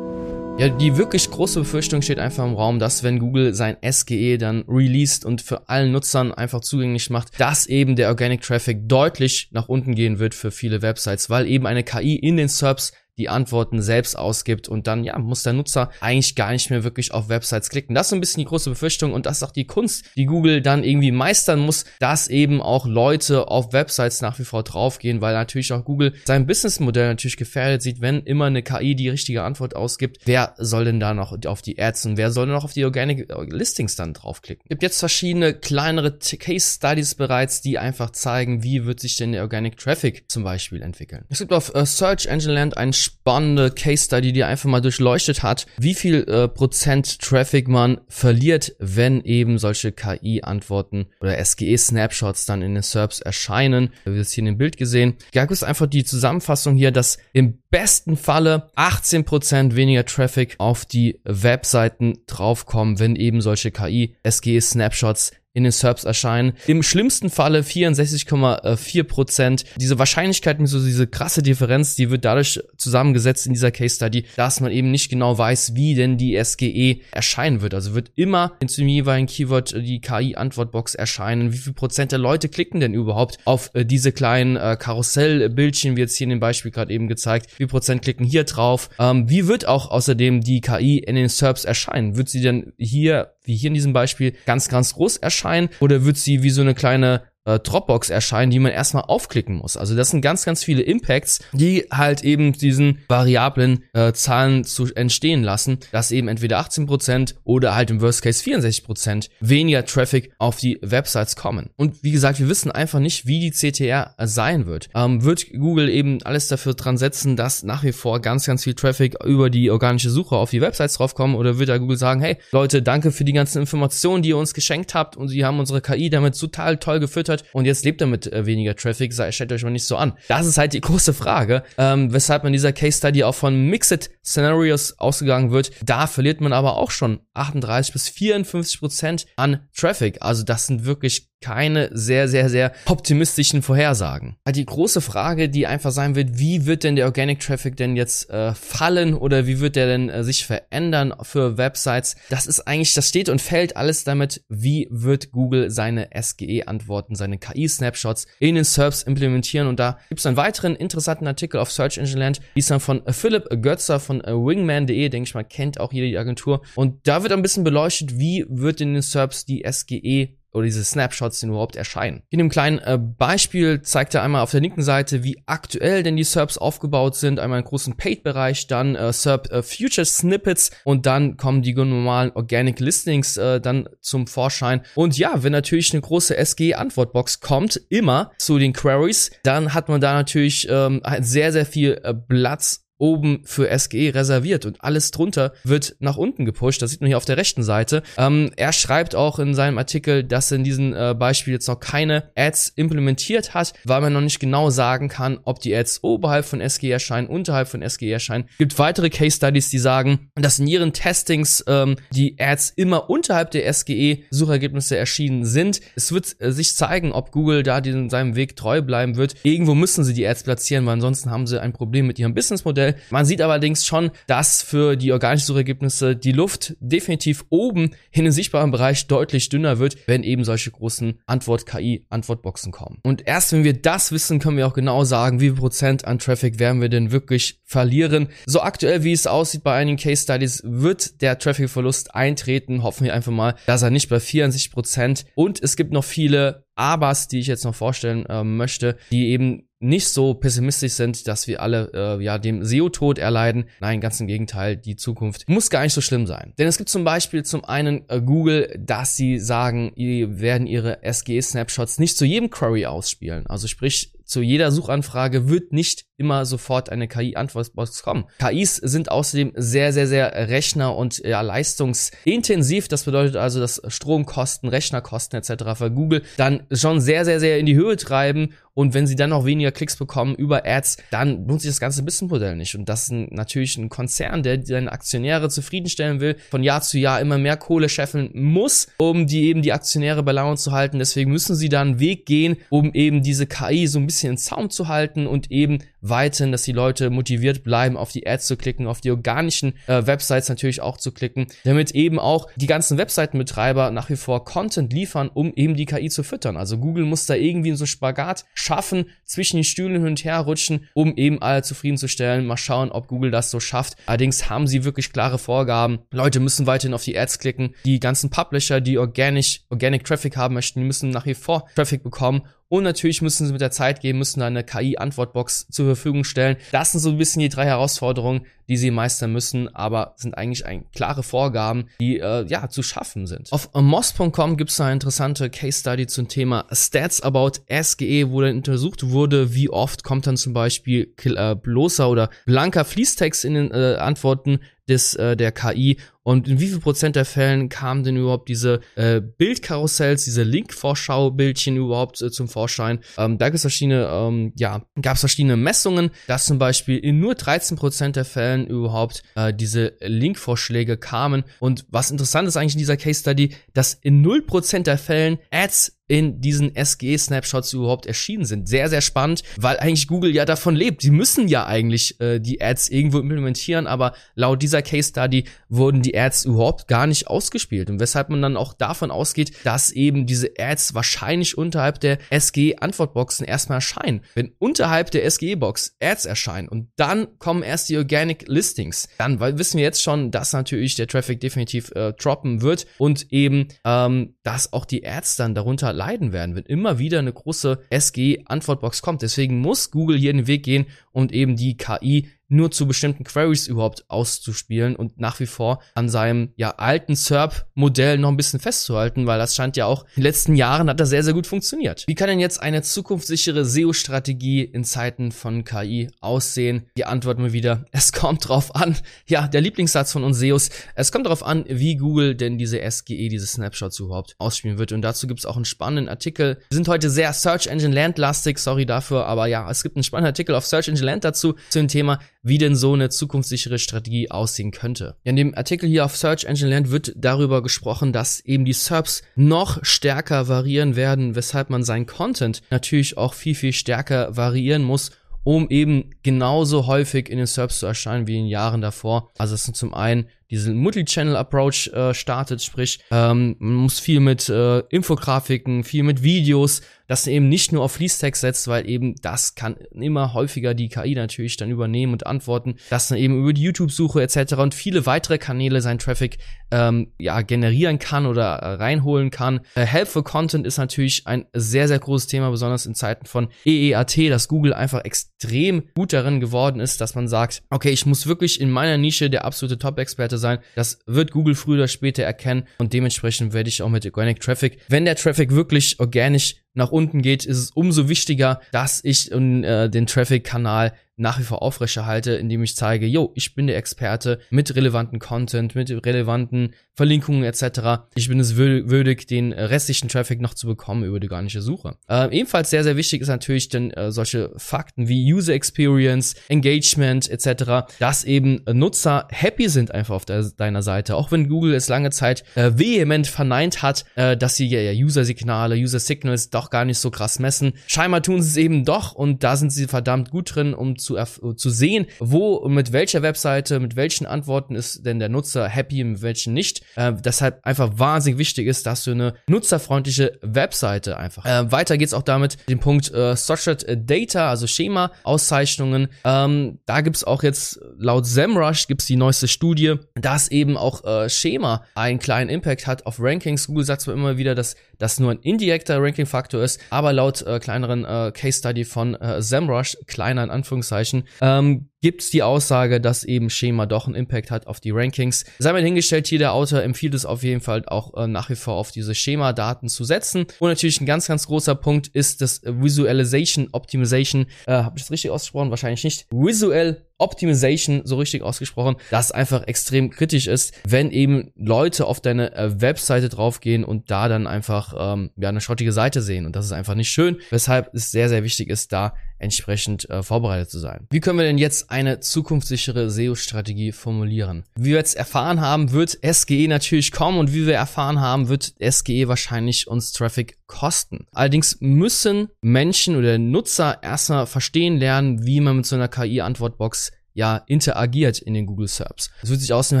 Ja, 0.58 0.70
die 0.70 0.96
wirklich 0.96 1.30
große 1.30 1.60
Befürchtung 1.60 2.00
steht 2.00 2.18
einfach 2.18 2.46
im 2.46 2.54
Raum, 2.54 2.78
dass 2.78 3.02
wenn 3.02 3.18
Google 3.18 3.52
sein 3.52 3.76
SGE 3.86 4.38
dann 4.38 4.64
released 4.66 5.26
und 5.26 5.42
für 5.42 5.68
allen 5.68 5.92
Nutzern 5.92 6.32
einfach 6.32 6.62
zugänglich 6.62 7.10
macht, 7.10 7.38
dass 7.38 7.66
eben 7.66 7.94
der 7.94 8.08
Organic 8.08 8.40
Traffic 8.40 8.88
deutlich 8.88 9.50
nach 9.52 9.68
unten 9.68 9.94
gehen 9.94 10.18
wird 10.18 10.34
für 10.34 10.50
viele 10.50 10.80
Websites, 10.80 11.28
weil 11.28 11.46
eben 11.46 11.66
eine 11.66 11.84
KI 11.84 12.16
in 12.16 12.38
den 12.38 12.48
SERPs 12.48 12.94
die 13.18 13.28
Antworten 13.28 13.80
selbst 13.80 14.16
ausgibt 14.16 14.68
und 14.68 14.86
dann, 14.86 15.04
ja, 15.04 15.18
muss 15.18 15.42
der 15.42 15.54
Nutzer 15.54 15.90
eigentlich 16.00 16.34
gar 16.34 16.52
nicht 16.52 16.70
mehr 16.70 16.84
wirklich 16.84 17.12
auf 17.12 17.28
Websites 17.28 17.70
klicken. 17.70 17.94
Das 17.94 18.08
ist 18.08 18.12
ein 18.12 18.20
bisschen 18.20 18.40
die 18.40 18.48
große 18.48 18.70
Befürchtung 18.70 19.12
und 19.12 19.26
das 19.26 19.38
ist 19.38 19.42
auch 19.42 19.52
die 19.52 19.66
Kunst, 19.66 20.04
die 20.16 20.26
Google 20.26 20.60
dann 20.60 20.84
irgendwie 20.84 21.12
meistern 21.12 21.60
muss, 21.60 21.84
dass 21.98 22.28
eben 22.28 22.60
auch 22.60 22.86
Leute 22.86 23.48
auf 23.48 23.72
Websites 23.72 24.20
nach 24.20 24.38
wie 24.38 24.44
vor 24.44 24.62
draufgehen, 24.62 25.20
weil 25.20 25.34
natürlich 25.34 25.72
auch 25.72 25.84
Google 25.84 26.14
sein 26.26 26.46
Businessmodell 26.46 27.08
natürlich 27.08 27.36
gefährdet 27.36 27.82
sieht, 27.82 28.00
wenn 28.00 28.22
immer 28.22 28.46
eine 28.46 28.62
KI 28.62 28.94
die 28.94 29.08
richtige 29.08 29.42
Antwort 29.42 29.74
ausgibt. 29.74 30.18
Wer 30.24 30.54
soll 30.58 30.84
denn 30.84 31.00
da 31.00 31.14
noch 31.14 31.36
auf 31.46 31.62
die 31.62 31.80
Ads 31.80 32.06
und 32.06 32.16
wer 32.16 32.30
soll 32.30 32.46
noch 32.46 32.64
auf 32.64 32.72
die 32.72 32.84
Organic 32.84 33.32
Listings 33.50 33.96
dann 33.96 34.12
draufklicken? 34.12 34.62
Es 34.64 34.68
gibt 34.68 34.82
jetzt 34.82 35.00
verschiedene 35.00 35.54
kleinere 35.54 36.18
Case 36.18 36.74
Studies 36.76 37.14
bereits, 37.14 37.62
die 37.62 37.78
einfach 37.78 38.10
zeigen, 38.10 38.62
wie 38.62 38.84
wird 38.84 39.00
sich 39.00 39.16
denn 39.16 39.32
der 39.32 39.42
Organic 39.42 39.78
Traffic 39.78 40.30
zum 40.30 40.44
Beispiel 40.44 40.82
entwickeln. 40.82 41.24
Es 41.28 41.38
gibt 41.38 41.52
auf 41.52 41.74
uh, 41.74 41.84
Search 41.84 42.26
Engine 42.26 42.52
Land 42.54 42.76
einen 42.76 42.92
spannende 43.06 43.70
Case 43.70 44.04
Study, 44.04 44.32
die 44.32 44.44
einfach 44.44 44.68
mal 44.68 44.80
durchleuchtet 44.80 45.42
hat, 45.42 45.66
wie 45.78 45.94
viel 45.94 46.24
äh, 46.28 46.48
Prozent 46.48 47.20
Traffic 47.20 47.68
man 47.68 48.00
verliert, 48.08 48.74
wenn 48.78 49.22
eben 49.22 49.58
solche 49.58 49.92
KI-Antworten 49.92 51.06
oder 51.20 51.42
SGE-Snapshots 51.44 52.46
dann 52.46 52.62
in 52.62 52.74
den 52.74 52.82
SERPs 52.82 53.20
erscheinen. 53.20 53.90
Wir 54.04 54.12
haben 54.12 54.20
es 54.20 54.32
hier 54.32 54.42
in 54.42 54.46
dem 54.46 54.58
Bild 54.58 54.76
gesehen. 54.76 55.14
Ja, 55.34 55.44
ist 55.44 55.64
einfach 55.64 55.86
die 55.86 56.04
Zusammenfassung 56.04 56.76
hier, 56.76 56.90
dass 56.90 57.18
im 57.32 57.58
besten 57.70 58.16
Falle 58.16 58.70
18% 58.76 59.74
weniger 59.74 60.04
Traffic 60.04 60.56
auf 60.58 60.84
die 60.84 61.20
Webseiten 61.24 62.18
draufkommen, 62.26 62.98
wenn 62.98 63.16
eben 63.16 63.40
solche 63.40 63.70
KI-SGE-Snapshots 63.70 65.32
in 65.56 65.64
den 65.64 65.72
SERPs 65.72 66.04
erscheinen. 66.04 66.52
Im 66.66 66.82
schlimmsten 66.82 67.30
Falle 67.30 67.62
64,4 67.62 69.04
Prozent. 69.04 69.64
Diese 69.80 69.98
Wahrscheinlichkeit 69.98 70.58
so 70.64 70.84
diese 70.84 71.06
krasse 71.06 71.42
Differenz, 71.42 71.96
die 71.96 72.10
wird 72.10 72.26
dadurch 72.26 72.60
zusammengesetzt 72.76 73.46
in 73.46 73.54
dieser 73.54 73.70
Case 73.70 73.96
Study, 73.96 74.26
dass 74.36 74.60
man 74.60 74.70
eben 74.70 74.90
nicht 74.90 75.08
genau 75.08 75.38
weiß, 75.38 75.74
wie 75.74 75.94
denn 75.94 76.18
die 76.18 76.38
SGE 76.42 77.00
erscheinen 77.10 77.62
wird. 77.62 77.72
Also 77.72 77.94
wird 77.94 78.12
immer 78.16 78.52
in 78.60 78.68
zum 78.68 78.86
jeweiligen 78.86 79.26
Keyword 79.26 79.74
die 79.76 80.00
KI-Antwortbox 80.00 80.94
erscheinen. 80.94 81.54
Wie 81.54 81.58
viel 81.58 81.72
Prozent 81.72 82.12
der 82.12 82.18
Leute 82.18 82.50
klicken 82.50 82.80
denn 82.80 82.92
überhaupt 82.92 83.38
auf 83.46 83.70
äh, 83.72 83.86
diese 83.86 84.12
kleinen 84.12 84.56
äh, 84.56 84.76
Karussellbildchen, 84.78 85.96
wie 85.96 86.02
jetzt 86.02 86.16
hier 86.16 86.26
in 86.26 86.30
dem 86.30 86.40
Beispiel 86.40 86.70
gerade 86.70 86.92
eben 86.92 87.08
gezeigt. 87.08 87.52
Wie 87.52 87.56
viel 87.56 87.66
Prozent 87.68 88.02
klicken 88.02 88.26
hier 88.26 88.44
drauf? 88.44 88.90
Ähm, 88.98 89.30
wie 89.30 89.48
wird 89.48 89.66
auch 89.66 89.90
außerdem 89.90 90.42
die 90.42 90.60
KI 90.60 90.98
in 90.98 91.16
den 91.16 91.30
SERPs 91.30 91.64
erscheinen? 91.64 92.18
Wird 92.18 92.28
sie 92.28 92.42
denn 92.42 92.74
hier 92.76 93.35
wie 93.46 93.56
hier 93.56 93.68
in 93.68 93.74
diesem 93.74 93.92
Beispiel, 93.92 94.34
ganz, 94.44 94.68
ganz 94.68 94.94
groß 94.94 95.16
erscheinen? 95.18 95.68
Oder 95.80 96.04
wird 96.04 96.16
sie 96.16 96.42
wie 96.42 96.50
so 96.50 96.60
eine 96.60 96.74
kleine 96.74 97.22
äh, 97.46 97.58
Dropbox 97.58 98.10
erscheinen, 98.10 98.50
die 98.50 98.58
man 98.58 98.72
erstmal 98.72 99.04
aufklicken 99.04 99.56
muss. 99.56 99.76
Also 99.76 99.96
das 99.96 100.10
sind 100.10 100.20
ganz, 100.20 100.44
ganz 100.44 100.62
viele 100.62 100.82
Impacts, 100.82 101.40
die 101.52 101.86
halt 101.90 102.22
eben 102.22 102.52
diesen 102.52 102.98
variablen 103.08 103.84
äh, 103.94 104.12
Zahlen 104.12 104.64
zu 104.64 104.86
entstehen 104.94 105.42
lassen, 105.42 105.78
dass 105.92 106.10
eben 106.10 106.28
entweder 106.28 106.60
18% 106.60 107.34
oder 107.44 107.74
halt 107.74 107.90
im 107.90 108.00
Worst 108.00 108.22
Case 108.22 108.42
64% 108.42 109.30
weniger 109.40 109.84
Traffic 109.84 110.32
auf 110.38 110.56
die 110.56 110.78
Websites 110.82 111.36
kommen. 111.36 111.70
Und 111.76 112.02
wie 112.02 112.12
gesagt, 112.12 112.40
wir 112.40 112.48
wissen 112.48 112.70
einfach 112.70 112.98
nicht, 112.98 113.26
wie 113.26 113.40
die 113.40 113.50
CTR 113.50 114.14
sein 114.18 114.66
wird. 114.66 114.88
Ähm, 114.94 115.24
wird 115.24 115.52
Google 115.52 115.88
eben 115.88 116.22
alles 116.22 116.48
dafür 116.48 116.74
dran 116.74 116.98
setzen, 116.98 117.36
dass 117.36 117.62
nach 117.62 117.84
wie 117.84 117.92
vor 117.92 118.20
ganz, 118.20 118.46
ganz 118.46 118.64
viel 118.64 118.74
Traffic 118.74 119.22
über 119.24 119.50
die 119.50 119.70
organische 119.70 120.10
Suche 120.10 120.36
auf 120.36 120.50
die 120.50 120.60
Websites 120.60 120.94
draufkommen 120.94 121.36
oder 121.36 121.58
wird 121.58 121.68
da 121.68 121.78
Google 121.78 121.96
sagen, 121.96 122.20
hey 122.20 122.36
Leute, 122.52 122.82
danke 122.82 123.12
für 123.12 123.24
die 123.24 123.32
ganzen 123.32 123.60
Informationen, 123.60 124.22
die 124.22 124.30
ihr 124.30 124.38
uns 124.38 124.54
geschenkt 124.54 124.94
habt 124.94 125.16
und 125.16 125.28
sie 125.28 125.44
haben 125.44 125.60
unsere 125.60 125.80
KI 125.80 126.10
damit 126.10 126.38
total 126.38 126.76
toll 126.78 127.00
gefüttert 127.00 127.35
hat 127.40 127.44
und 127.52 127.64
jetzt 127.64 127.84
lebt 127.84 128.00
er 128.00 128.06
mit 128.06 128.32
äh, 128.32 128.46
weniger 128.46 128.74
Traffic, 128.74 129.12
stellt 129.12 129.52
euch 129.52 129.62
mal 129.62 129.70
nicht 129.70 129.86
so 129.86 129.96
an. 129.96 130.14
Das 130.28 130.46
ist 130.46 130.58
halt 130.58 130.72
die 130.72 130.80
große 130.86 131.14
Frage, 131.14 131.62
ähm, 131.78 132.12
weshalb 132.12 132.44
man 132.44 132.52
dieser 132.52 132.72
Case 132.72 132.98
Study 132.98 133.24
auch 133.24 133.34
von 133.34 133.68
Mixed 133.68 134.10
Scenarios 134.24 134.98
ausgegangen 134.98 135.50
wird. 135.50 135.70
Da 135.84 136.06
verliert 136.06 136.40
man 136.40 136.52
aber 136.52 136.76
auch 136.76 136.90
schon 136.90 137.20
38 137.34 137.92
bis 137.92 138.08
54 138.08 138.80
Prozent 138.80 139.26
an 139.36 139.60
Traffic. 139.74 140.18
Also 140.20 140.42
das 140.42 140.66
sind 140.66 140.84
wirklich 140.84 141.28
keine 141.40 141.90
sehr, 141.92 142.28
sehr, 142.28 142.48
sehr 142.48 142.72
optimistischen 142.86 143.62
Vorhersagen. 143.62 144.36
Die 144.48 144.64
große 144.64 145.00
Frage, 145.00 145.48
die 145.48 145.66
einfach 145.66 145.90
sein 145.90 146.14
wird, 146.14 146.38
wie 146.38 146.66
wird 146.66 146.82
denn 146.82 146.96
der 146.96 147.04
Organic 147.04 147.40
Traffic 147.40 147.76
denn 147.76 147.94
jetzt 147.94 148.30
äh, 148.30 148.54
fallen 148.54 149.14
oder 149.14 149.46
wie 149.46 149.60
wird 149.60 149.76
der 149.76 149.86
denn 149.86 150.08
äh, 150.08 150.24
sich 150.24 150.46
verändern 150.46 151.14
für 151.22 151.58
Websites? 151.58 152.16
Das 152.30 152.46
ist 152.46 152.60
eigentlich, 152.60 152.94
das 152.94 153.08
steht 153.08 153.28
und 153.28 153.40
fällt 153.40 153.76
alles 153.76 154.04
damit, 154.04 154.44
wie 154.48 154.88
wird 154.90 155.30
Google 155.30 155.70
seine 155.70 156.08
SGE-Antworten, 156.18 157.14
seine 157.14 157.25
KI-Snapshots 157.32 158.26
in 158.38 158.54
den 158.54 158.64
SERPs 158.64 159.02
implementieren. 159.02 159.66
Und 159.66 159.80
da 159.80 159.98
gibt 160.08 160.20
es 160.20 160.26
einen 160.26 160.36
weiteren 160.36 160.76
interessanten 160.76 161.26
Artikel 161.26 161.58
auf 161.58 161.70
Search 161.70 161.98
Engine 161.98 162.20
Land, 162.20 162.40
die 162.54 162.60
ist 162.60 162.70
dann 162.70 162.80
von 162.80 163.02
Philipp 163.08 163.48
Götzer 163.62 164.00
von 164.00 164.22
äh, 164.22 164.32
wingman.de, 164.32 165.08
denke 165.08 165.28
ich 165.28 165.34
mal, 165.34 165.44
kennt 165.44 165.80
auch 165.80 165.92
jede 165.92 166.18
Agentur. 166.18 166.62
Und 166.74 167.06
da 167.06 167.22
wird 167.22 167.32
ein 167.32 167.42
bisschen 167.42 167.64
beleuchtet, 167.64 168.18
wie 168.18 168.44
wird 168.48 168.80
in 168.80 168.94
den 168.94 169.02
SERPs 169.02 169.44
die 169.44 169.64
SGE 169.70 170.35
oder 170.56 170.64
diese 170.64 170.82
Snapshots 170.82 171.40
denn 171.40 171.50
überhaupt 171.50 171.76
erscheinen. 171.76 172.22
In 172.30 172.38
dem 172.38 172.48
kleinen 172.48 172.78
äh, 172.78 172.98
Beispiel 172.98 173.82
zeigt 173.82 174.14
er 174.14 174.22
einmal 174.22 174.42
auf 174.42 174.50
der 174.50 174.62
linken 174.62 174.82
Seite, 174.82 175.22
wie 175.22 175.42
aktuell 175.44 176.02
denn 176.02 176.16
die 176.16 176.24
SERPs 176.24 176.56
aufgebaut 176.56 177.14
sind. 177.14 177.38
Einmal 177.38 177.58
einen 177.58 177.66
großen 177.66 177.96
Paid-Bereich, 177.96 178.66
dann 178.66 178.94
äh, 178.96 179.12
SERP 179.12 179.52
äh, 179.52 179.62
Future 179.62 180.06
Snippets 180.06 180.70
und 180.84 181.04
dann 181.04 181.36
kommen 181.36 181.60
die 181.60 181.74
normalen 181.74 182.32
Organic 182.32 182.80
Listings 182.80 183.36
äh, 183.36 183.60
dann 183.60 183.86
zum 184.00 184.26
Vorschein. 184.26 184.80
Und 184.94 185.18
ja, 185.18 185.42
wenn 185.42 185.52
natürlich 185.52 185.92
eine 185.92 186.00
große 186.00 186.34
SG-Antwortbox 186.34 187.40
kommt, 187.40 187.78
immer 187.90 188.32
zu 188.38 188.58
den 188.58 188.72
Queries, 188.72 189.30
dann 189.42 189.74
hat 189.74 189.90
man 189.90 190.00
da 190.00 190.14
natürlich 190.14 190.66
ähm, 190.70 191.02
sehr, 191.20 191.52
sehr 191.52 191.66
viel 191.66 192.00
äh, 192.02 192.14
Platz 192.14 192.85
oben 192.98 193.42
für 193.44 193.76
SGE 193.78 194.14
reserviert 194.14 194.64
und 194.64 194.82
alles 194.82 195.10
drunter 195.10 195.52
wird 195.64 195.96
nach 195.98 196.16
unten 196.16 196.44
gepusht. 196.44 196.82
Das 196.82 196.90
sieht 196.90 197.00
man 197.00 197.08
hier 197.08 197.16
auf 197.16 197.24
der 197.24 197.36
rechten 197.36 197.62
Seite. 197.62 198.02
Ähm, 198.16 198.50
er 198.56 198.72
schreibt 198.72 199.14
auch 199.14 199.38
in 199.38 199.54
seinem 199.54 199.78
Artikel, 199.78 200.24
dass 200.24 200.50
er 200.50 200.58
in 200.58 200.64
diesem 200.64 200.94
äh, 200.94 201.14
Beispiel 201.14 201.54
jetzt 201.54 201.68
noch 201.68 201.80
keine 201.80 202.30
Ads 202.34 202.72
implementiert 202.76 203.54
hat, 203.54 203.74
weil 203.84 204.00
man 204.00 204.12
noch 204.12 204.20
nicht 204.20 204.40
genau 204.40 204.70
sagen 204.70 205.08
kann, 205.08 205.38
ob 205.44 205.60
die 205.60 205.74
Ads 205.74 206.02
oberhalb 206.02 206.44
von 206.44 206.66
SGE 206.66 206.90
erscheinen, 206.90 207.28
unterhalb 207.28 207.68
von 207.68 207.86
SGE 207.86 208.10
erscheinen. 208.10 208.46
Es 208.52 208.58
gibt 208.58 208.78
weitere 208.78 209.10
Case 209.10 209.36
Studies, 209.36 209.68
die 209.68 209.78
sagen, 209.78 210.30
dass 210.34 210.58
in 210.58 210.66
ihren 210.66 210.92
Testings 210.92 211.64
ähm, 211.66 211.96
die 212.12 212.36
Ads 212.38 212.72
immer 212.76 213.10
unterhalb 213.10 213.50
der 213.50 213.72
SGE 213.72 214.22
Suchergebnisse 214.30 214.96
erschienen 214.96 215.44
sind. 215.44 215.80
Es 215.94 216.12
wird 216.12 216.36
äh, 216.40 216.52
sich 216.52 216.74
zeigen, 216.74 217.12
ob 217.12 217.30
Google 217.30 217.62
da 217.62 217.80
diesen, 217.80 218.08
seinem 218.10 218.36
Weg 218.36 218.56
treu 218.56 218.80
bleiben 218.80 219.16
wird. 219.16 219.34
Irgendwo 219.42 219.74
müssen 219.74 220.04
sie 220.04 220.14
die 220.14 220.26
Ads 220.26 220.44
platzieren, 220.44 220.86
weil 220.86 220.94
ansonsten 220.94 221.30
haben 221.30 221.46
sie 221.46 221.60
ein 221.60 221.72
Problem 221.72 222.06
mit 222.06 222.18
ihrem 222.18 222.34
Businessmodell 222.34 222.85
aktuell. 222.86 223.02
Man 223.10 223.24
sieht 223.24 223.40
allerdings 223.40 223.86
schon, 223.86 224.10
dass 224.26 224.62
für 224.62 224.96
die 224.96 225.12
organischen 225.12 225.46
Suchergebnisse 225.46 226.16
die 226.16 226.32
Luft 226.32 226.76
definitiv 226.80 227.44
oben 227.50 227.90
in 228.10 228.24
den 228.24 228.32
sichtbaren 228.32 228.70
Bereich 228.70 229.06
deutlich 229.06 229.48
dünner 229.48 229.78
wird, 229.78 229.96
wenn 230.06 230.22
eben 230.22 230.44
solche 230.44 230.70
großen 230.70 231.20
Antwort-KI-Antwortboxen 231.26 232.72
kommen. 232.72 232.98
Und 233.02 233.26
erst 233.26 233.52
wenn 233.52 233.64
wir 233.64 233.74
das 233.74 234.12
wissen, 234.12 234.38
können 234.38 234.56
wir 234.56 234.66
auch 234.66 234.74
genau 234.74 235.04
sagen, 235.04 235.40
wie 235.40 235.50
viel 235.50 235.58
Prozent 235.58 236.04
an 236.04 236.18
Traffic 236.18 236.58
werden 236.58 236.80
wir 236.80 236.88
denn 236.88 237.12
wirklich 237.12 237.60
verlieren. 237.64 238.28
So 238.46 238.60
aktuell, 238.60 239.04
wie 239.04 239.12
es 239.12 239.26
aussieht 239.26 239.62
bei 239.62 239.76
einigen 239.76 239.98
Case 239.98 240.22
Studies, 240.22 240.62
wird 240.64 241.20
der 241.22 241.38
Traffic-Verlust 241.38 242.14
eintreten. 242.14 242.82
Hoffen 242.82 243.04
wir 243.04 243.14
einfach 243.14 243.32
mal, 243.32 243.54
dass 243.66 243.82
er 243.82 243.90
nicht 243.90 244.08
bei 244.08 244.20
64 244.20 244.72
Prozent 244.72 245.26
und 245.34 245.62
es 245.62 245.76
gibt 245.76 245.92
noch 245.92 246.04
viele 246.04 246.64
Abers, 246.76 247.26
die 247.26 247.38
ich 247.38 247.46
jetzt 247.46 247.64
noch 247.64 247.74
vorstellen 247.74 248.26
äh, 248.26 248.44
möchte, 248.44 248.98
die 249.10 249.28
eben 249.28 249.65
nicht 249.78 250.08
so 250.08 250.34
pessimistisch 250.34 250.92
sind, 250.92 251.28
dass 251.28 251.46
wir 251.46 251.60
alle 251.60 251.90
äh, 251.92 252.22
ja 252.22 252.38
dem 252.38 252.64
SEO-Tod 252.64 253.18
erleiden. 253.18 253.66
Nein, 253.80 254.00
ganz 254.00 254.20
im 254.20 254.26
Gegenteil, 254.26 254.76
die 254.76 254.96
Zukunft 254.96 255.48
muss 255.48 255.70
gar 255.70 255.82
nicht 255.82 255.92
so 255.92 256.00
schlimm 256.00 256.26
sein. 256.26 256.54
Denn 256.58 256.66
es 256.66 256.78
gibt 256.78 256.88
zum 256.88 257.04
Beispiel 257.04 257.44
zum 257.44 257.64
einen 257.64 258.08
äh, 258.08 258.20
Google, 258.20 258.74
dass 258.78 259.16
sie 259.16 259.38
sagen, 259.38 259.92
die 259.96 260.40
werden 260.40 260.66
ihre 260.66 260.98
SGE-Snapshots 261.02 261.98
nicht 261.98 262.16
zu 262.16 262.24
jedem 262.24 262.50
Query 262.50 262.86
ausspielen. 262.86 263.46
Also 263.46 263.68
sprich, 263.68 264.15
zu 264.26 264.42
jeder 264.42 264.72
Suchanfrage 264.72 265.48
wird 265.48 265.72
nicht 265.72 266.04
immer 266.16 266.46
sofort 266.46 266.90
eine 266.90 267.08
KI-Antwortbox 267.08 268.02
kommen. 268.02 268.24
KIs 268.38 268.76
sind 268.76 269.10
außerdem 269.10 269.52
sehr, 269.54 269.92
sehr, 269.92 270.06
sehr 270.06 270.48
rechner- 270.48 270.96
und 270.96 271.18
ja, 271.18 271.40
leistungsintensiv. 271.42 272.88
Das 272.88 273.04
bedeutet 273.04 273.36
also, 273.36 273.60
dass 273.60 273.80
Stromkosten, 273.86 274.68
Rechnerkosten 274.68 275.38
etc. 275.38 275.78
für 275.78 275.90
Google 275.90 276.22
dann 276.36 276.64
schon 276.72 277.00
sehr, 277.00 277.24
sehr, 277.24 277.38
sehr 277.38 277.58
in 277.58 277.66
die 277.66 277.76
Höhe 277.76 277.96
treiben 277.96 278.54
und 278.76 278.92
wenn 278.92 279.06
sie 279.06 279.16
dann 279.16 279.30
noch 279.30 279.46
weniger 279.46 279.72
Klicks 279.72 279.96
bekommen 279.96 280.34
über 280.34 280.66
Ads, 280.66 280.98
dann 281.10 281.46
lohnt 281.46 281.62
sich 281.62 281.70
das 281.70 281.80
ganze 281.80 282.02
Businessmodell 282.02 282.56
nicht. 282.56 282.74
Und 282.74 282.90
das 282.90 283.04
ist 283.04 283.12
natürlich 283.30 283.78
ein 283.78 283.88
Konzern, 283.88 284.42
der 284.42 284.66
seine 284.66 284.92
Aktionäre 284.92 285.48
zufriedenstellen 285.48 286.20
will, 286.20 286.36
von 286.50 286.62
Jahr 286.62 286.82
zu 286.82 286.98
Jahr 286.98 287.22
immer 287.22 287.38
mehr 287.38 287.56
Kohle 287.56 287.88
scheffeln 287.88 288.28
muss, 288.34 288.88
um 288.98 289.26
die 289.26 289.44
eben 289.44 289.62
die 289.62 289.72
Aktionäre 289.72 290.22
bei 290.22 290.32
Laune 290.32 290.58
zu 290.58 290.72
halten. 290.72 290.98
Deswegen 290.98 291.32
müssen 291.32 291.56
sie 291.56 291.70
da 291.70 291.80
einen 291.80 292.00
Weg 292.00 292.26
gehen, 292.26 292.58
um 292.68 292.92
eben 292.92 293.22
diese 293.22 293.46
KI 293.46 293.86
so 293.86 293.98
ein 293.98 294.04
bisschen 294.04 294.15
in 294.24 294.36
Zaum 294.36 294.70
zu 294.70 294.88
halten 294.88 295.26
und 295.26 295.50
eben 295.50 295.78
weiterhin, 296.00 296.52
dass 296.52 296.62
die 296.62 296.72
Leute 296.72 297.10
motiviert 297.10 297.64
bleiben, 297.64 297.96
auf 297.96 298.12
die 298.12 298.26
Ads 298.26 298.46
zu 298.46 298.56
klicken, 298.56 298.86
auf 298.86 299.00
die 299.00 299.10
organischen 299.10 299.74
äh, 299.86 300.06
Websites 300.06 300.48
natürlich 300.48 300.80
auch 300.80 300.96
zu 300.96 301.12
klicken, 301.12 301.46
damit 301.64 301.92
eben 301.92 302.18
auch 302.18 302.48
die 302.56 302.66
ganzen 302.66 302.98
Webseitenbetreiber 302.98 303.90
nach 303.90 304.10
wie 304.10 304.16
vor 304.16 304.44
Content 304.44 304.92
liefern, 304.92 305.30
um 305.32 305.52
eben 305.54 305.74
die 305.74 305.86
KI 305.86 306.08
zu 306.08 306.22
füttern. 306.22 306.56
Also 306.56 306.78
Google 306.78 307.04
muss 307.04 307.26
da 307.26 307.34
irgendwie 307.34 307.72
so 307.72 307.86
Spagat 307.86 308.44
schaffen, 308.54 309.06
zwischen 309.24 309.56
den 309.56 309.64
Stühlen 309.64 309.94
hin 309.94 310.06
und 310.06 310.24
her 310.24 310.38
rutschen, 310.38 310.88
um 310.94 311.16
eben 311.16 311.42
alle 311.42 311.62
zufriedenzustellen. 311.62 312.46
Mal 312.46 312.56
schauen, 312.56 312.90
ob 312.90 313.08
Google 313.08 313.30
das 313.30 313.50
so 313.50 313.60
schafft. 313.60 313.96
Allerdings 314.06 314.48
haben 314.48 314.66
sie 314.66 314.84
wirklich 314.84 315.12
klare 315.12 315.38
Vorgaben. 315.38 315.98
Leute 316.10 316.40
müssen 316.40 316.66
weiterhin 316.66 316.94
auf 316.94 317.04
die 317.04 317.18
Ads 317.18 317.38
klicken. 317.38 317.74
Die 317.84 318.00
ganzen 318.00 318.30
Publisher, 318.30 318.80
die 318.80 318.98
organisch, 318.98 319.62
Organic 319.70 320.04
Traffic 320.04 320.36
haben 320.36 320.54
möchten, 320.54 320.80
die 320.80 320.86
müssen 320.86 321.10
nach 321.10 321.26
wie 321.26 321.34
vor 321.34 321.68
Traffic 321.74 322.02
bekommen 322.02 322.42
und 322.68 322.82
natürlich 322.82 323.22
müssen 323.22 323.46
sie 323.46 323.52
mit 323.52 323.60
der 323.60 323.70
Zeit 323.70 324.00
gehen, 324.00 324.18
müssen 324.18 324.42
eine 324.42 324.64
KI-Antwortbox 324.64 325.68
zur 325.70 325.86
Verfügung 325.86 326.24
stellen. 326.24 326.56
Das 326.72 326.92
sind 326.92 327.00
so 327.00 327.10
ein 327.10 327.18
bisschen 327.18 327.40
die 327.40 327.48
drei 327.48 327.66
Herausforderungen, 327.66 328.46
die 328.68 328.76
sie 328.76 328.90
meistern 328.90 329.32
müssen, 329.32 329.72
aber 329.74 330.14
sind 330.16 330.36
eigentlich 330.36 330.66
ein, 330.66 330.90
klare 330.90 331.22
Vorgaben, 331.22 331.88
die 332.00 332.18
äh, 332.18 332.44
ja 332.46 332.68
zu 332.68 332.82
schaffen 332.82 333.26
sind. 333.26 333.52
Auf 333.52 333.70
moss.com 333.74 334.56
gibt 334.56 334.70
es 334.70 334.80
eine 334.80 334.94
interessante 334.94 335.50
Case 335.50 335.80
Study 335.80 336.06
zum 336.06 336.26
Thema 336.28 336.66
Stats 336.72 337.20
about 337.20 337.60
SGE, 337.70 338.30
wo 338.30 338.40
dann 338.40 338.56
untersucht 338.56 339.08
wurde, 339.08 339.54
wie 339.54 339.70
oft 339.70 340.02
kommt 340.02 340.26
dann 340.26 340.36
zum 340.36 340.52
Beispiel 340.52 341.12
äh, 341.24 341.54
bloßer 341.54 342.08
oder 342.10 342.30
blanker 342.46 342.84
Fließtext 342.84 343.44
in 343.44 343.54
den 343.54 343.70
äh, 343.70 343.96
Antworten 344.00 344.60
des 344.88 345.14
äh, 345.14 345.36
der 345.36 345.52
KI 345.52 345.98
und 346.26 346.48
in 346.48 346.58
wie 346.58 346.66
viel 346.66 346.80
Prozent 346.80 347.14
der 347.14 347.24
Fällen 347.24 347.68
kamen 347.68 348.02
denn 348.02 348.16
überhaupt 348.16 348.48
diese 348.48 348.80
äh, 348.96 349.20
Bildkarussells, 349.20 350.24
diese 350.24 350.42
Link-Vorschau-Bildchen 350.42 351.76
überhaupt 351.76 352.20
äh, 352.20 352.32
zum 352.32 352.48
Vorschein? 352.48 352.98
Ähm, 353.16 353.38
da 353.38 353.46
gibt 353.46 353.54
es 353.54 353.60
verschiedene, 353.60 354.08
ähm, 354.10 354.52
ja, 354.56 354.82
gab 355.00 355.14
es 355.14 355.20
verschiedene 355.20 355.56
Messungen, 355.56 356.10
dass 356.26 356.46
zum 356.46 356.58
Beispiel 356.58 356.98
in 356.98 357.20
nur 357.20 357.36
13 357.36 357.76
Prozent 357.76 358.16
der 358.16 358.24
Fällen 358.24 358.66
überhaupt 358.66 359.22
äh, 359.36 359.54
diese 359.54 359.92
Link-Vorschläge 360.00 360.96
kamen. 360.96 361.44
Und 361.60 361.86
was 361.90 362.10
interessant 362.10 362.48
ist 362.48 362.56
eigentlich 362.56 362.74
in 362.74 362.80
dieser 362.80 362.96
Case 362.96 363.20
Study, 363.20 363.54
dass 363.72 363.94
in 363.94 364.20
0 364.20 364.42
Prozent 364.42 364.88
der 364.88 364.98
Fällen 364.98 365.38
Ads 365.52 365.95
in 366.08 366.40
diesen 366.40 366.72
SGE-Snapshots 366.74 367.72
überhaupt 367.72 368.06
erschienen 368.06 368.44
sind. 368.44 368.68
Sehr, 368.68 368.88
sehr 368.88 369.00
spannend, 369.00 369.42
weil 369.56 369.78
eigentlich 369.78 370.06
Google 370.06 370.34
ja 370.34 370.44
davon 370.44 370.76
lebt. 370.76 371.02
Sie 371.02 371.10
müssen 371.10 371.48
ja 371.48 371.66
eigentlich 371.66 372.20
äh, 372.20 372.38
die 372.38 372.62
Ads 372.62 372.88
irgendwo 372.90 373.18
implementieren, 373.18 373.86
aber 373.86 374.14
laut 374.34 374.62
dieser 374.62 374.82
Case 374.82 375.08
Study 375.08 375.44
wurden 375.68 376.02
die 376.02 376.16
Ads 376.16 376.44
überhaupt 376.44 376.86
gar 376.88 377.06
nicht 377.06 377.26
ausgespielt. 377.26 377.90
Und 377.90 378.00
weshalb 378.00 378.28
man 378.28 378.42
dann 378.42 378.56
auch 378.56 378.72
davon 378.72 379.10
ausgeht, 379.10 379.52
dass 379.64 379.90
eben 379.90 380.26
diese 380.26 380.50
Ads 380.58 380.94
wahrscheinlich 380.94 381.58
unterhalb 381.58 382.00
der 382.00 382.18
SGE-Antwortboxen 382.30 383.46
erstmal 383.46 383.78
erscheinen. 383.78 384.22
Wenn 384.34 384.52
unterhalb 384.58 385.10
der 385.10 385.28
SGE-Box 385.28 385.96
Ads 386.00 386.26
erscheinen 386.26 386.68
und 386.68 386.88
dann 386.96 387.38
kommen 387.38 387.62
erst 387.62 387.88
die 387.88 387.96
Organic 387.96 388.46
Listings, 388.46 389.08
dann 389.18 389.40
weil 389.40 389.58
wissen 389.58 389.78
wir 389.78 389.84
jetzt 389.84 390.02
schon, 390.02 390.30
dass 390.30 390.52
natürlich 390.52 390.94
der 390.94 391.08
Traffic 391.08 391.40
definitiv 391.40 391.90
äh, 391.92 392.12
droppen 392.12 392.62
wird 392.62 392.86
und 392.98 393.32
eben, 393.32 393.68
ähm, 393.84 394.36
dass 394.42 394.72
auch 394.72 394.84
die 394.84 395.06
Ads 395.06 395.36
dann 395.36 395.54
darunter 395.54 395.95
leiden 395.96 396.32
werden, 396.32 396.54
wenn 396.54 396.64
immer 396.64 396.98
wieder 396.98 397.18
eine 397.18 397.32
große 397.32 397.80
SG-Antwortbox 397.90 399.02
kommt. 399.02 399.22
Deswegen 399.22 399.58
muss 399.60 399.90
Google 399.90 400.18
hier 400.18 400.32
den 400.32 400.46
Weg 400.46 400.62
gehen 400.62 400.86
und 401.10 401.32
eben 401.32 401.56
die 401.56 401.76
KI 401.76 402.28
nur 402.48 402.70
zu 402.70 402.86
bestimmten 402.86 403.24
Queries 403.24 403.66
überhaupt 403.66 404.04
auszuspielen 404.08 404.96
und 404.96 405.18
nach 405.18 405.40
wie 405.40 405.46
vor 405.46 405.80
an 405.94 406.08
seinem 406.08 406.52
ja 406.56 406.70
alten 406.76 407.14
SERP-Modell 407.14 408.18
noch 408.18 408.30
ein 408.30 408.36
bisschen 408.36 408.60
festzuhalten, 408.60 409.26
weil 409.26 409.38
das 409.38 409.54
scheint 409.54 409.76
ja 409.76 409.86
auch 409.86 410.04
in 410.14 410.22
den 410.22 410.24
letzten 410.24 410.54
Jahren 410.54 410.88
hat 410.88 411.00
das 411.00 411.10
sehr, 411.10 411.22
sehr 411.22 411.34
gut 411.34 411.46
funktioniert. 411.46 412.04
Wie 412.06 412.14
kann 412.14 412.28
denn 412.28 412.40
jetzt 412.40 412.60
eine 412.60 412.82
zukunftssichere 412.82 413.64
SEO-Strategie 413.64 414.62
in 414.62 414.84
Zeiten 414.84 415.32
von 415.32 415.64
KI 415.64 416.10
aussehen? 416.20 416.86
Die 416.96 417.04
Antwort 417.04 417.38
mal 417.38 417.52
wieder, 417.52 417.84
es 417.92 418.12
kommt 418.12 418.48
drauf 418.48 418.74
an. 418.74 418.96
Ja, 419.26 419.48
der 419.48 419.60
Lieblingssatz 419.60 420.12
von 420.12 420.24
uns 420.24 420.38
SEOs, 420.38 420.70
es 420.94 421.12
kommt 421.12 421.26
darauf 421.26 421.44
an, 421.44 421.64
wie 421.68 421.96
Google 421.96 422.34
denn 422.34 422.58
diese 422.58 422.78
SGE, 422.88 423.28
diese 423.28 423.46
Snapshots 423.46 423.98
überhaupt 423.98 424.36
ausspielen 424.38 424.78
wird. 424.78 424.92
Und 424.92 425.02
dazu 425.02 425.26
gibt 425.26 425.40
es 425.40 425.46
auch 425.46 425.56
einen 425.56 425.64
spannenden 425.64 426.08
Artikel. 426.08 426.58
Wir 426.70 426.76
sind 426.76 426.88
heute 426.88 427.10
sehr 427.10 427.32
Search 427.32 427.66
Engine 427.66 427.94
Land 427.94 428.18
lastig, 428.18 428.58
sorry 428.58 428.86
dafür, 428.86 429.26
aber 429.26 429.46
ja, 429.46 429.70
es 429.70 429.82
gibt 429.82 429.96
einen 429.96 430.02
spannenden 430.02 430.30
Artikel 430.30 430.54
auf 430.54 430.66
Search 430.66 430.88
Engine 430.88 431.06
Land 431.06 431.24
dazu, 431.24 431.54
zu 431.70 431.78
dem 431.78 431.88
Thema, 431.88 432.18
wie 432.46 432.58
denn 432.58 432.76
so 432.76 432.92
eine 432.92 433.08
zukunftssichere 433.08 433.80
Strategie 433.80 434.30
aussehen 434.30 434.70
könnte. 434.70 435.16
In 435.24 435.34
dem 435.34 435.56
Artikel 435.56 435.88
hier 435.88 436.04
auf 436.04 436.16
Search 436.16 436.44
Engine 436.44 436.70
Land 436.70 436.92
wird 436.92 437.12
darüber 437.16 437.60
gesprochen, 437.60 438.12
dass 438.12 438.38
eben 438.38 438.64
die 438.64 438.72
SERPs 438.72 439.22
noch 439.34 439.80
stärker 439.82 440.46
variieren 440.46 440.94
werden, 440.94 441.34
weshalb 441.34 441.70
man 441.70 441.82
seinen 441.82 442.06
Content 442.06 442.62
natürlich 442.70 443.18
auch 443.18 443.34
viel, 443.34 443.56
viel 443.56 443.72
stärker 443.72 444.36
variieren 444.36 444.84
muss, 444.84 445.10
um 445.42 445.68
eben 445.70 446.10
genauso 446.22 446.86
häufig 446.86 447.28
in 447.28 447.38
den 447.38 447.48
SERPs 447.48 447.80
zu 447.80 447.86
erscheinen 447.86 448.28
wie 448.28 448.38
in 448.38 448.46
Jahren 448.46 448.80
davor. 448.80 449.28
Also 449.38 449.56
es 449.56 449.64
sind 449.64 449.76
zum 449.76 449.92
einen 449.92 450.26
diesen 450.50 450.76
Multi-Channel-Approach 450.76 451.88
äh, 451.88 452.14
startet, 452.14 452.62
sprich, 452.62 453.00
ähm, 453.10 453.56
man 453.58 453.74
muss 453.74 454.00
viel 454.00 454.20
mit 454.20 454.48
äh, 454.48 454.80
Infografiken, 454.90 455.84
viel 455.84 456.02
mit 456.02 456.22
Videos, 456.22 456.82
das 457.08 457.26
eben 457.26 457.48
nicht 457.48 457.72
nur 457.72 457.84
auf 457.84 457.92
Fließtext 457.92 458.40
setzt, 458.40 458.68
weil 458.68 458.88
eben 458.88 459.14
das 459.22 459.54
kann 459.54 459.76
immer 459.92 460.34
häufiger 460.34 460.74
die 460.74 460.88
KI 460.88 461.14
natürlich 461.14 461.56
dann 461.56 461.70
übernehmen 461.70 462.12
und 462.12 462.26
antworten, 462.26 462.76
dass 462.90 463.08
dann 463.08 463.18
eben 463.18 463.38
über 463.38 463.52
die 463.52 463.62
YouTube-Suche 463.62 464.22
etc. 464.22 464.54
und 464.54 464.74
viele 464.74 465.06
weitere 465.06 465.38
Kanäle 465.38 465.80
sein 465.80 465.98
Traffic 465.98 466.38
ähm, 466.70 467.12
ja 467.18 467.42
generieren 467.42 467.98
kann 467.98 468.26
oder 468.26 468.56
äh, 468.56 468.74
reinholen 468.74 469.30
kann. 469.30 469.60
Äh, 469.74 469.82
Helpful 469.82 470.24
Content 470.24 470.66
ist 470.66 470.78
natürlich 470.78 471.26
ein 471.26 471.46
sehr, 471.52 471.86
sehr 471.86 471.98
großes 471.98 472.26
Thema, 472.26 472.50
besonders 472.50 472.86
in 472.86 472.94
Zeiten 472.94 473.26
von 473.26 473.48
EEAT, 473.64 474.30
dass 474.30 474.48
Google 474.48 474.74
einfach 474.74 475.04
extrem 475.04 475.84
gut 475.94 476.12
darin 476.12 476.40
geworden 476.40 476.80
ist, 476.80 477.00
dass 477.00 477.14
man 477.14 477.28
sagt, 477.28 477.62
okay, 477.70 477.90
ich 477.90 478.06
muss 478.06 478.26
wirklich 478.26 478.60
in 478.60 478.70
meiner 478.70 478.98
Nische 478.98 479.30
der 479.30 479.44
absolute 479.44 479.78
Top-Experte 479.78 480.35
Seite 480.38 480.46
sein. 480.46 480.58
Das 480.74 480.98
wird 481.06 481.30
Google 481.32 481.54
früher 481.54 481.76
oder 481.76 481.88
später 481.88 482.22
erkennen 482.22 482.64
und 482.78 482.92
dementsprechend 482.92 483.52
werde 483.52 483.68
ich 483.68 483.82
auch 483.82 483.88
mit 483.88 484.04
Organic 484.06 484.40
Traffic, 484.40 484.78
wenn 484.88 485.04
der 485.04 485.16
Traffic 485.16 485.50
wirklich 485.52 485.98
organisch 486.00 486.56
nach 486.74 486.92
unten 486.92 487.22
geht, 487.22 487.44
ist 487.46 487.58
es 487.58 487.70
umso 487.70 488.08
wichtiger, 488.08 488.60
dass 488.70 489.02
ich 489.02 489.32
äh, 489.32 489.88
den 489.88 490.06
Traffic-Kanal 490.06 490.92
nach 491.16 491.38
wie 491.38 491.44
vor 491.44 491.62
aufrechterhalte, 491.62 492.32
indem 492.32 492.62
ich 492.62 492.76
zeige, 492.76 493.06
yo, 493.06 493.32
ich 493.34 493.54
bin 493.54 493.66
der 493.66 493.76
Experte 493.76 494.38
mit 494.50 494.74
relevanten 494.74 495.18
Content, 495.18 495.74
mit 495.74 495.90
relevanten 496.04 496.74
Verlinkungen 496.94 497.44
etc. 497.44 498.06
Ich 498.14 498.28
bin 498.28 498.40
es 498.40 498.56
würdig, 498.56 499.26
den 499.26 499.52
restlichen 499.52 500.08
Traffic 500.08 500.40
noch 500.40 500.54
zu 500.54 500.66
bekommen 500.66 501.04
über 501.04 501.20
die 501.20 501.30
organische 501.30 501.60
Suche. 501.60 501.96
Äh, 502.08 502.36
ebenfalls 502.36 502.70
sehr, 502.70 502.84
sehr 502.84 502.96
wichtig 502.96 503.20
ist 503.20 503.28
natürlich 503.28 503.68
dann 503.68 503.90
äh, 503.90 504.10
solche 504.10 504.52
Fakten 504.56 505.08
wie 505.08 505.32
User 505.32 505.52
Experience, 505.52 506.34
Engagement 506.48 507.28
etc., 507.30 507.86
dass 507.98 508.24
eben 508.24 508.62
Nutzer 508.70 509.28
happy 509.30 509.68
sind 509.68 509.90
einfach 509.90 510.14
auf 510.14 510.24
der, 510.24 510.42
deiner 510.56 510.82
Seite. 510.82 511.16
Auch 511.16 511.32
wenn 511.32 511.48
Google 511.48 511.74
es 511.74 511.88
lange 511.88 512.10
Zeit 512.10 512.44
äh, 512.54 512.72
vehement 512.74 513.26
verneint 513.26 513.82
hat, 513.82 514.04
äh, 514.14 514.36
dass 514.36 514.56
sie 514.56 514.66
ja, 514.66 514.80
ja 514.80 514.92
User-Signale, 514.92 515.76
User-Signals 515.76 516.50
doch 516.50 516.70
gar 516.70 516.84
nicht 516.84 516.98
so 516.98 517.10
krass 517.10 517.38
messen. 517.38 517.74
Scheinbar 517.86 518.22
tun 518.22 518.42
sie 518.42 518.50
es 518.50 518.56
eben 518.56 518.84
doch 518.84 519.12
und 519.12 519.44
da 519.44 519.56
sind 519.56 519.70
sie 519.70 519.86
verdammt 519.86 520.30
gut 520.30 520.54
drin, 520.54 520.72
um 520.72 520.96
zu, 520.96 521.05
zu 521.14 521.70
sehen, 521.70 522.06
wo 522.18 522.68
mit 522.68 522.92
welcher 522.92 523.22
Webseite, 523.22 523.80
mit 523.80 523.96
welchen 523.96 524.26
Antworten 524.26 524.74
ist 524.74 525.04
denn 525.06 525.18
der 525.18 525.28
Nutzer 525.28 525.68
happy 525.68 526.02
mit 526.04 526.22
welchen 526.22 526.52
nicht. 526.52 526.82
Äh, 526.96 527.12
deshalb 527.14 527.64
einfach 527.64 527.90
wahnsinnig 527.96 528.38
wichtig 528.38 528.66
ist, 528.66 528.86
dass 528.86 529.04
du 529.04 529.12
eine 529.12 529.34
nutzerfreundliche 529.46 530.38
Webseite 530.42 531.16
einfach. 531.16 531.44
Äh, 531.44 531.70
weiter 531.70 531.98
geht's 531.98 532.14
auch 532.14 532.22
damit, 532.22 532.56
den 532.68 532.80
Punkt 532.80 533.12
äh, 533.12 533.36
Structured 533.36 533.84
Data, 534.08 534.50
also 534.50 534.66
Schema, 534.66 535.12
Auszeichnungen. 535.24 536.08
Ähm, 536.24 536.78
da 536.86 537.00
gibt's 537.00 537.24
auch 537.24 537.42
jetzt 537.42 537.80
laut 537.98 538.26
SEMrush 538.26 538.86
gibt's 538.86 539.06
die 539.06 539.16
neueste 539.16 539.48
Studie, 539.48 539.96
dass 540.14 540.50
eben 540.50 540.76
auch 540.76 541.04
äh, 541.04 541.28
Schema 541.28 541.84
einen 541.94 542.18
kleinen 542.18 542.50
Impact 542.50 542.86
hat 542.86 543.06
auf 543.06 543.16
Rankings. 543.20 543.66
Google 543.66 543.84
sagt 543.84 544.02
zwar 544.02 544.14
immer 544.14 544.36
wieder, 544.36 544.54
dass 544.54 544.76
das 544.98 545.20
nur 545.20 545.30
ein 545.30 545.38
indirekter 545.40 546.00
Ranking-Faktor 546.00 546.62
ist, 546.62 546.80
aber 546.90 547.12
laut 547.12 547.42
äh, 547.42 547.58
kleineren 547.58 548.04
äh, 548.04 548.32
Case 548.32 548.58
Study 548.58 548.84
von 548.84 549.14
äh, 549.14 549.42
SEMrush, 549.42 549.96
kleiner 550.06 550.44
in 550.44 550.50
Anführungszeichen, 550.50 550.95
Anführungszeichen, 550.96 551.24
ähm, 551.40 551.88
gibt 552.02 552.22
es 552.22 552.30
die 552.30 552.42
Aussage, 552.42 553.00
dass 553.00 553.24
eben 553.24 553.50
Schema 553.50 553.86
doch 553.86 554.06
einen 554.06 554.14
Impact 554.14 554.50
hat 554.50 554.66
auf 554.66 554.80
die 554.80 554.90
Rankings. 554.90 555.44
Sei 555.58 555.72
mal 555.72 555.82
hingestellt, 555.82 556.26
hier 556.26 556.38
der 556.38 556.52
Autor 556.52 556.82
empfiehlt 556.82 557.14
es 557.14 557.24
auf 557.24 557.42
jeden 557.42 557.60
Fall 557.60 557.84
auch 557.86 558.14
äh, 558.14 558.26
nach 558.26 558.50
wie 558.50 558.54
vor 558.54 558.74
auf 558.74 558.90
diese 558.90 559.14
Schema-Daten 559.14 559.88
zu 559.88 560.04
setzen. 560.04 560.46
Und 560.58 560.68
natürlich 560.68 561.00
ein 561.00 561.06
ganz, 561.06 561.26
ganz 561.26 561.46
großer 561.46 561.74
Punkt 561.74 562.08
ist 562.08 562.42
das 562.42 562.60
Visualization 562.64 563.68
Optimization. 563.72 564.46
Äh, 564.66 564.72
Habe 564.72 564.98
ich 564.98 565.04
das 565.04 565.10
richtig 565.10 565.30
ausgesprochen? 565.30 565.70
Wahrscheinlich 565.70 566.04
nicht. 566.04 566.26
Visual 566.30 567.02
Optimization, 567.18 568.02
so 568.04 568.16
richtig 568.16 568.42
ausgesprochen, 568.42 568.96
das 569.10 569.32
einfach 569.32 569.66
extrem 569.66 570.10
kritisch 570.10 570.46
ist, 570.46 570.74
wenn 570.86 571.10
eben 571.10 571.50
Leute 571.56 572.06
auf 572.06 572.20
deine 572.20 572.54
äh, 572.54 572.80
Webseite 572.80 573.28
draufgehen 573.28 573.84
und 573.84 574.10
da 574.10 574.28
dann 574.28 574.46
einfach 574.46 574.94
ähm, 574.98 575.30
ja 575.36 575.48
eine 575.48 575.60
schrottige 575.60 575.92
Seite 575.92 576.20
sehen. 576.20 576.44
Und 576.44 576.56
das 576.56 576.66
ist 576.66 576.72
einfach 576.72 576.94
nicht 576.94 577.10
schön, 577.10 577.38
weshalb 577.50 577.94
es 577.94 578.10
sehr, 578.10 578.28
sehr 578.28 578.42
wichtig 578.42 578.68
ist, 578.68 578.92
da 578.92 579.14
entsprechend 579.38 580.08
äh, 580.10 580.22
vorbereitet 580.22 580.70
zu 580.70 580.78
sein. 580.78 581.06
Wie 581.10 581.20
können 581.20 581.38
wir 581.38 581.44
denn 581.44 581.58
jetzt 581.58 581.85
eine 581.90 582.20
zukunftssichere 582.20 583.10
SEO-Strategie 583.10 583.92
formulieren? 583.92 584.64
Wie 584.76 584.90
wir 584.90 584.96
jetzt 584.96 585.16
erfahren 585.16 585.60
haben, 585.60 585.92
wird 585.92 586.18
SGE 586.22 586.68
natürlich 586.68 587.12
kommen 587.12 587.38
und 587.38 587.52
wie 587.52 587.66
wir 587.66 587.74
erfahren 587.74 588.20
haben, 588.20 588.48
wird 588.48 588.74
SGE 588.80 589.28
wahrscheinlich 589.28 589.88
uns 589.88 590.12
Traffic 590.12 590.58
kosten. 590.66 591.26
Allerdings 591.32 591.78
müssen 591.80 592.48
Menschen 592.60 593.16
oder 593.16 593.38
Nutzer 593.38 594.02
erstmal 594.02 594.46
verstehen 594.46 594.98
lernen, 594.98 595.46
wie 595.46 595.60
man 595.60 595.76
mit 595.76 595.86
so 595.86 595.96
einer 595.96 596.08
KI-Antwortbox 596.08 597.12
ja 597.34 597.58
interagiert 597.66 598.38
in 598.38 598.54
den 598.54 598.66
Google 598.66 598.88
Search. 598.88 599.28
Es 599.42 599.50
wird 599.50 599.60
sich 599.60 599.72
außerdem 599.72 600.00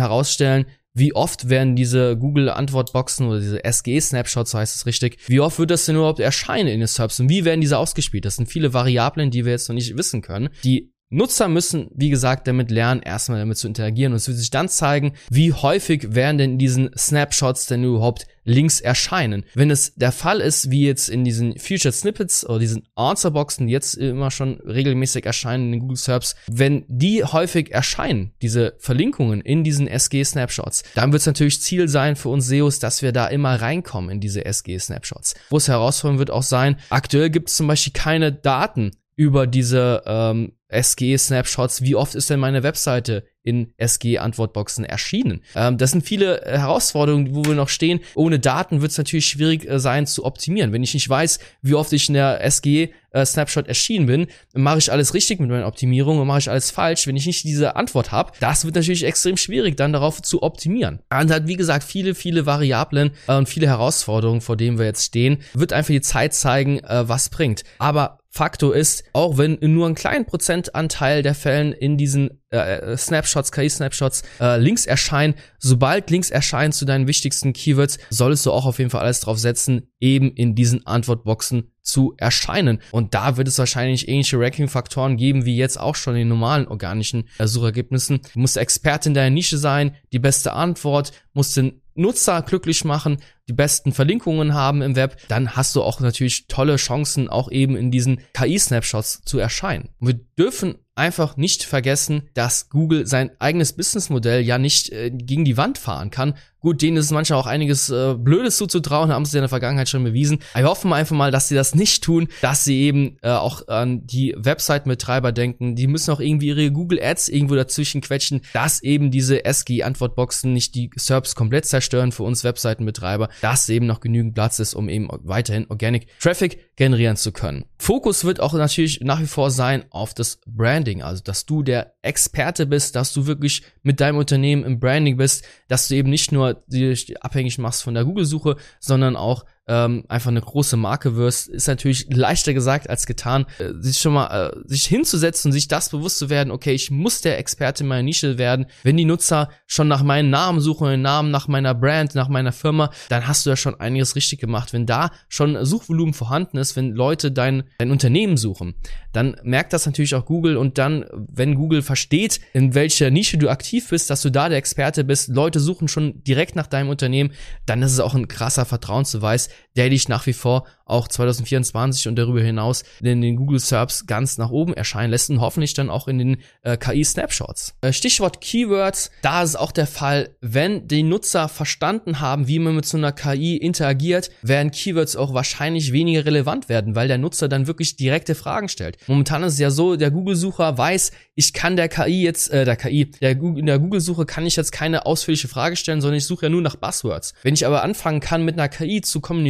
herausstellen, 0.00 0.66
wie 0.98 1.14
oft 1.14 1.50
werden 1.50 1.76
diese 1.76 2.16
Google-Antwortboxen 2.16 3.28
oder 3.28 3.38
diese 3.38 3.60
SGE-Snapshots, 3.70 4.52
so 4.52 4.58
heißt 4.58 4.74
es 4.74 4.86
richtig, 4.86 5.18
wie 5.26 5.40
oft 5.40 5.58
wird 5.58 5.70
das 5.70 5.84
denn 5.84 5.96
überhaupt 5.96 6.20
erscheinen 6.20 6.68
in 6.68 6.80
den 6.80 6.86
Subs 6.86 7.20
und 7.20 7.28
wie 7.28 7.44
werden 7.44 7.60
diese 7.60 7.76
ausgespielt? 7.76 8.24
Das 8.24 8.36
sind 8.36 8.46
viele 8.46 8.72
Variablen, 8.72 9.30
die 9.30 9.44
wir 9.44 9.52
jetzt 9.52 9.68
noch 9.68 9.74
nicht 9.74 9.98
wissen 9.98 10.22
können. 10.22 10.48
Die 10.64 10.94
Nutzer 11.08 11.46
müssen, 11.46 11.88
wie 11.94 12.10
gesagt, 12.10 12.48
damit 12.48 12.70
lernen, 12.70 13.00
erstmal 13.00 13.38
damit 13.38 13.58
zu 13.58 13.68
interagieren 13.68 14.12
und 14.12 14.16
es 14.16 14.26
wird 14.26 14.38
sich 14.38 14.50
dann 14.50 14.68
zeigen, 14.68 15.12
wie 15.30 15.52
häufig 15.52 16.14
werden 16.14 16.38
denn 16.38 16.52
in 16.52 16.58
diesen 16.58 16.90
Snapshots 16.96 17.66
denn 17.66 17.84
überhaupt 17.84 18.26
Links 18.42 18.80
erscheinen. 18.80 19.44
Wenn 19.54 19.70
es 19.70 19.94
der 19.94 20.12
Fall 20.12 20.40
ist, 20.40 20.70
wie 20.70 20.86
jetzt 20.86 21.08
in 21.08 21.24
diesen 21.24 21.58
Future 21.58 21.92
Snippets 21.92 22.48
oder 22.48 22.60
diesen 22.60 22.88
Answerboxen, 22.94 23.66
die 23.66 23.72
jetzt 23.72 23.94
immer 23.94 24.30
schon 24.30 24.60
regelmäßig 24.60 25.26
erscheinen 25.26 25.66
in 25.66 25.72
den 25.72 25.80
Google 25.80 25.96
Search, 25.96 26.34
wenn 26.48 26.84
die 26.88 27.24
häufig 27.24 27.72
erscheinen, 27.72 28.32
diese 28.42 28.74
Verlinkungen 28.78 29.40
in 29.40 29.64
diesen 29.64 29.88
SG-Snapshots, 29.88 30.84
dann 30.94 31.12
wird 31.12 31.20
es 31.20 31.26
natürlich 31.26 31.60
Ziel 31.60 31.88
sein 31.88 32.16
für 32.16 32.28
uns 32.28 32.46
SEOs, 32.46 32.78
dass 32.78 33.02
wir 33.02 33.12
da 33.12 33.26
immer 33.26 33.60
reinkommen 33.60 34.10
in 34.10 34.20
diese 34.20 34.44
SG-Snapshots. 34.44 35.34
Wo 35.50 35.56
es 35.56 35.68
herausfordernd 35.68 36.18
wird 36.18 36.30
auch 36.30 36.44
sein, 36.44 36.76
aktuell 36.90 37.30
gibt 37.30 37.48
es 37.48 37.56
zum 37.56 37.66
Beispiel 37.66 37.92
keine 37.92 38.32
Daten 38.32 38.92
über 39.16 39.46
diese 39.46 40.02
ähm, 40.06 40.52
SG-Snapshots, 40.68 41.82
wie 41.82 41.94
oft 41.94 42.14
ist 42.14 42.28
denn 42.28 42.40
meine 42.40 42.62
Webseite 42.62 43.24
in 43.42 43.72
SG-Antwortboxen 43.78 44.84
erschienen? 44.84 45.42
Ähm, 45.54 45.78
das 45.78 45.92
sind 45.92 46.04
viele 46.04 46.42
äh, 46.44 46.58
Herausforderungen, 46.58 47.34
wo 47.34 47.44
wir 47.44 47.54
noch 47.54 47.68
stehen. 47.68 48.00
Ohne 48.14 48.38
Daten 48.38 48.82
wird 48.82 48.90
es 48.90 48.98
natürlich 48.98 49.26
schwierig 49.26 49.68
äh, 49.68 49.78
sein 49.78 50.06
zu 50.06 50.24
optimieren. 50.24 50.72
Wenn 50.72 50.82
ich 50.82 50.92
nicht 50.92 51.08
weiß, 51.08 51.38
wie 51.62 51.74
oft 51.74 51.92
ich 51.92 52.08
in 52.08 52.14
der 52.14 52.44
SG-Snapshot 52.44 53.66
äh, 53.66 53.68
erschienen 53.68 54.06
bin, 54.06 54.26
mache 54.54 54.78
ich 54.78 54.90
alles 54.90 55.14
richtig 55.14 55.38
mit 55.38 55.48
meiner 55.48 55.68
Optimierung 55.68 56.18
und 56.18 56.26
mache 56.26 56.40
ich 56.40 56.50
alles 56.50 56.72
falsch. 56.72 57.06
Wenn 57.06 57.16
ich 57.16 57.26
nicht 57.26 57.44
diese 57.44 57.76
Antwort 57.76 58.10
habe, 58.10 58.32
das 58.40 58.64
wird 58.64 58.74
natürlich 58.74 59.04
extrem 59.04 59.36
schwierig, 59.36 59.76
dann 59.76 59.92
darauf 59.92 60.20
zu 60.20 60.42
optimieren. 60.42 60.98
Und 61.10 61.30
hat, 61.30 61.46
wie 61.46 61.56
gesagt, 61.56 61.84
viele, 61.84 62.16
viele 62.16 62.44
Variablen 62.44 63.12
äh, 63.28 63.36
und 63.36 63.48
viele 63.48 63.68
Herausforderungen, 63.68 64.40
vor 64.40 64.56
denen 64.56 64.78
wir 64.78 64.84
jetzt 64.84 65.04
stehen. 65.04 65.38
Wird 65.54 65.72
einfach 65.72 65.92
die 65.92 66.00
Zeit 66.00 66.34
zeigen, 66.34 66.80
äh, 66.80 67.08
was 67.08 67.30
bringt. 67.30 67.62
Aber 67.78 68.18
Faktor 68.36 68.76
ist, 68.76 69.04
auch 69.14 69.38
wenn 69.38 69.58
nur 69.60 69.86
ein 69.88 69.94
kleinen 69.94 70.26
Prozentanteil 70.26 71.22
der 71.22 71.34
Fällen 71.34 71.72
in 71.72 71.96
diesen 71.96 72.42
äh, 72.50 72.96
Snapshots, 72.96 73.50
KI-Snapshots 73.50 74.22
äh, 74.40 74.58
Links 74.58 74.84
erscheinen, 74.84 75.34
sobald 75.58 76.10
Links 76.10 76.30
erscheinen 76.30 76.72
zu 76.72 76.84
deinen 76.84 77.08
wichtigsten 77.08 77.54
Keywords, 77.54 77.98
solltest 78.10 78.44
du 78.44 78.52
auch 78.52 78.66
auf 78.66 78.78
jeden 78.78 78.90
Fall 78.90 79.00
alles 79.00 79.20
drauf 79.20 79.38
setzen, 79.38 79.88
eben 80.00 80.30
in 80.32 80.54
diesen 80.54 80.86
Antwortboxen 80.86 81.72
zu 81.80 82.14
erscheinen. 82.18 82.80
Und 82.90 83.14
da 83.14 83.36
wird 83.38 83.48
es 83.48 83.58
wahrscheinlich 83.58 84.08
ähnliche 84.08 84.38
Ranking-Faktoren 84.38 85.16
geben, 85.16 85.46
wie 85.46 85.56
jetzt 85.56 85.80
auch 85.80 85.94
schon 85.94 86.16
in 86.16 86.28
normalen 86.28 86.68
organischen 86.68 87.28
äh, 87.38 87.46
Suchergebnissen. 87.46 88.20
Du 88.34 88.40
musst 88.40 88.58
Experte 88.58 89.08
in 89.08 89.14
deiner 89.14 89.30
Nische 89.30 89.56
sein, 89.56 89.96
die 90.12 90.18
beste 90.18 90.52
Antwort, 90.52 91.12
musst 91.32 91.56
den 91.56 91.80
Nutzer 91.96 92.42
glücklich 92.42 92.84
machen, 92.84 93.18
die 93.48 93.52
besten 93.52 93.92
Verlinkungen 93.92 94.54
haben 94.54 94.82
im 94.82 94.96
Web, 94.96 95.16
dann 95.28 95.56
hast 95.56 95.76
du 95.76 95.82
auch 95.82 96.00
natürlich 96.00 96.46
tolle 96.48 96.76
Chancen, 96.76 97.28
auch 97.28 97.50
eben 97.50 97.76
in 97.76 97.90
diesen 97.90 98.20
KI-Snapshots 98.32 99.22
zu 99.24 99.38
erscheinen. 99.38 99.90
wir 100.00 100.14
dürfen 100.14 100.76
einfach 100.96 101.36
nicht 101.36 101.62
vergessen, 101.62 102.28
dass 102.34 102.70
Google 102.70 103.06
sein 103.06 103.30
eigenes 103.38 103.74
Businessmodell 103.74 104.40
ja 104.40 104.58
nicht 104.58 104.90
äh, 104.90 105.10
gegen 105.10 105.44
die 105.44 105.56
Wand 105.56 105.78
fahren 105.78 106.10
kann. 106.10 106.34
Gut, 106.66 106.82
denen 106.82 106.96
ist 106.96 107.12
manchmal 107.12 107.38
auch 107.38 107.46
einiges 107.46 107.90
äh, 107.90 108.16
Blödes 108.18 108.56
zuzutrauen, 108.56 109.12
haben 109.12 109.24
sie 109.24 109.36
in 109.36 109.42
der 109.42 109.48
Vergangenheit 109.48 109.88
schon 109.88 110.02
bewiesen. 110.02 110.40
Aber 110.52 110.64
wir 110.64 110.70
hoffen 110.70 110.92
einfach 110.92 111.14
mal, 111.14 111.30
dass 111.30 111.46
sie 111.46 111.54
das 111.54 111.76
nicht 111.76 112.02
tun, 112.02 112.26
dass 112.42 112.64
sie 112.64 112.80
eben 112.80 113.18
äh, 113.22 113.30
auch 113.30 113.68
an 113.68 114.04
die 114.04 114.34
Website-Betreiber 114.36 115.30
denken. 115.30 115.76
Die 115.76 115.86
müssen 115.86 116.10
auch 116.10 116.18
irgendwie 116.18 116.48
ihre 116.48 116.72
Google 116.72 117.00
Ads 117.00 117.28
irgendwo 117.28 117.54
dazwischen 117.54 118.00
quetschen, 118.00 118.40
dass 118.52 118.82
eben 118.82 119.12
diese 119.12 119.44
SG-Antwortboxen 119.44 120.52
nicht 120.52 120.74
die 120.74 120.90
SERPs 120.96 121.36
komplett 121.36 121.66
zerstören 121.66 122.10
für 122.10 122.24
uns 122.24 122.42
Webseitenbetreiber, 122.42 123.28
dass 123.42 123.68
eben 123.68 123.86
noch 123.86 124.00
genügend 124.00 124.34
Platz 124.34 124.58
ist, 124.58 124.74
um 124.74 124.88
eben 124.88 125.06
weiterhin 125.22 125.66
Organic 125.68 126.08
Traffic 126.18 126.74
generieren 126.74 127.16
zu 127.16 127.30
können. 127.30 127.64
Fokus 127.78 128.24
wird 128.24 128.40
auch 128.40 128.54
natürlich 128.54 129.02
nach 129.02 129.20
wie 129.20 129.26
vor 129.26 129.52
sein 129.52 129.84
auf 129.90 130.14
das 130.14 130.40
Branding, 130.46 131.02
also 131.02 131.22
dass 131.22 131.46
du 131.46 131.62
der 131.62 131.94
Experte 132.02 132.66
bist, 132.66 132.96
dass 132.96 133.12
du 133.12 133.28
wirklich 133.28 133.62
mit 133.84 134.00
deinem 134.00 134.18
Unternehmen 134.18 134.64
im 134.64 134.80
Branding 134.80 135.16
bist, 135.16 135.44
dass 135.68 135.86
du 135.86 135.94
eben 135.94 136.10
nicht 136.10 136.32
nur 136.32 136.55
dich 136.66 137.22
abhängig 137.22 137.58
machst 137.58 137.82
von 137.82 137.94
der 137.94 138.04
Google-Suche, 138.04 138.56
sondern 138.80 139.16
auch 139.16 139.44
ähm, 139.68 140.04
einfach 140.08 140.30
eine 140.30 140.40
große 140.40 140.76
Marke 140.76 141.16
wirst, 141.16 141.48
ist 141.48 141.66
natürlich 141.66 142.06
leichter 142.08 142.54
gesagt 142.54 142.88
als 142.88 143.06
getan, 143.06 143.46
äh, 143.58 143.72
sich 143.80 143.98
schon 143.98 144.12
mal 144.12 144.52
äh, 144.52 144.68
sich 144.68 144.86
hinzusetzen 144.86 145.48
und 145.48 145.52
sich 145.52 145.66
das 145.66 145.88
bewusst 145.90 146.18
zu 146.18 146.30
werden, 146.30 146.52
okay, 146.52 146.72
ich 146.72 146.90
muss 146.90 147.20
der 147.20 147.38
Experte 147.38 147.82
in 147.82 147.88
meiner 147.88 148.04
Nische 148.04 148.38
werden. 148.38 148.66
Wenn 148.84 148.96
die 148.96 149.04
Nutzer 149.04 149.50
schon 149.66 149.88
nach 149.88 150.04
meinem 150.04 150.30
Namen 150.30 150.60
suchen, 150.60 150.88
den 150.88 151.02
Namen 151.02 151.30
nach 151.30 151.48
meiner 151.48 151.74
Brand, 151.74 152.14
nach 152.14 152.28
meiner 152.28 152.52
Firma, 152.52 152.90
dann 153.08 153.26
hast 153.26 153.44
du 153.44 153.50
ja 153.50 153.56
schon 153.56 153.80
einiges 153.80 154.14
richtig 154.14 154.38
gemacht. 154.38 154.72
Wenn 154.72 154.86
da 154.86 155.10
schon 155.28 155.64
Suchvolumen 155.64 156.14
vorhanden 156.14 156.58
ist, 156.58 156.76
wenn 156.76 156.92
Leute 156.92 157.32
dein, 157.32 157.64
dein 157.78 157.90
Unternehmen 157.90 158.36
suchen, 158.36 158.74
dann 159.12 159.36
merkt 159.42 159.72
das 159.72 159.86
natürlich 159.86 160.14
auch 160.14 160.26
Google 160.26 160.56
und 160.56 160.78
dann, 160.78 161.06
wenn 161.12 161.54
Google 161.56 161.82
versteht, 161.82 162.40
in 162.52 162.74
welcher 162.74 163.10
Nische 163.10 163.38
du 163.38 163.48
aktiv 163.48 163.88
bist, 163.88 164.10
dass 164.10 164.22
du 164.22 164.30
da 164.30 164.48
der 164.48 164.58
Experte 164.58 165.02
bist, 165.04 165.28
Leute 165.28 165.58
suchen 165.58 165.88
schon 165.88 166.22
direkt 166.22 166.54
nach 166.54 166.66
deinem 166.66 166.90
Unternehmen, 166.90 167.32
dann 167.64 167.82
ist 167.82 167.92
es 167.92 168.00
auch 168.00 168.14
ein 168.14 168.28
krasser 168.28 168.64
Vertrauensbeweis, 168.64 169.48
der 169.76 169.90
dich 169.90 170.08
nach 170.08 170.26
wie 170.26 170.32
vor 170.32 170.66
auch 170.86 171.08
2024 171.08 172.06
und 172.08 172.16
darüber 172.16 172.40
hinaus 172.40 172.84
in 173.00 173.20
den 173.20 173.36
Google 173.36 173.58
Serbs 173.58 174.06
ganz 174.06 174.38
nach 174.38 174.50
oben 174.50 174.72
erscheinen 174.72 175.10
lässt 175.10 175.30
und 175.30 175.40
hoffentlich 175.40 175.74
dann 175.74 175.90
auch 175.90 176.06
in 176.06 176.18
den 176.18 176.36
äh, 176.62 176.76
KI-Snapshots. 176.76 177.74
Äh, 177.80 177.92
Stichwort 177.92 178.40
Keywords, 178.40 179.10
da 179.20 179.42
ist 179.42 179.56
auch 179.56 179.72
der 179.72 179.88
Fall, 179.88 180.36
wenn 180.40 180.86
die 180.86 181.02
Nutzer 181.02 181.48
verstanden 181.48 182.20
haben, 182.20 182.46
wie 182.46 182.60
man 182.60 182.76
mit 182.76 182.86
so 182.86 182.96
einer 182.96 183.10
KI 183.12 183.56
interagiert, 183.56 184.30
werden 184.42 184.70
Keywords 184.70 185.16
auch 185.16 185.34
wahrscheinlich 185.34 185.92
weniger 185.92 186.24
relevant 186.24 186.68
werden, 186.68 186.94
weil 186.94 187.08
der 187.08 187.18
Nutzer 187.18 187.48
dann 187.48 187.66
wirklich 187.66 187.96
direkte 187.96 188.36
Fragen 188.36 188.68
stellt. 188.68 188.96
Momentan 189.08 189.42
ist 189.42 189.54
es 189.54 189.58
ja 189.58 189.70
so, 189.70 189.96
der 189.96 190.12
Google-Sucher 190.12 190.78
weiß, 190.78 191.10
ich 191.34 191.52
kann 191.52 191.76
der 191.76 191.88
KI 191.88 192.22
jetzt, 192.22 192.50
äh, 192.50 192.64
der 192.64 192.76
KI, 192.76 193.10
der 193.10 193.34
Google, 193.34 193.58
in 193.58 193.66
der 193.66 193.80
Google-Suche 193.80 194.24
kann 194.24 194.46
ich 194.46 194.54
jetzt 194.54 194.70
keine 194.70 195.04
ausführliche 195.04 195.48
Frage 195.48 195.74
stellen, 195.74 196.00
sondern 196.00 196.18
ich 196.18 196.26
suche 196.26 196.46
ja 196.46 196.48
nur 196.48 196.62
nach 196.62 196.76
Buzzwords. 196.76 197.34
Wenn 197.42 197.54
ich 197.54 197.66
aber 197.66 197.82
anfangen 197.82 198.20
kann, 198.20 198.44
mit 198.44 198.54
einer 198.54 198.68
KI 198.68 199.00
zu 199.00 199.20
kommunizieren, 199.20 199.45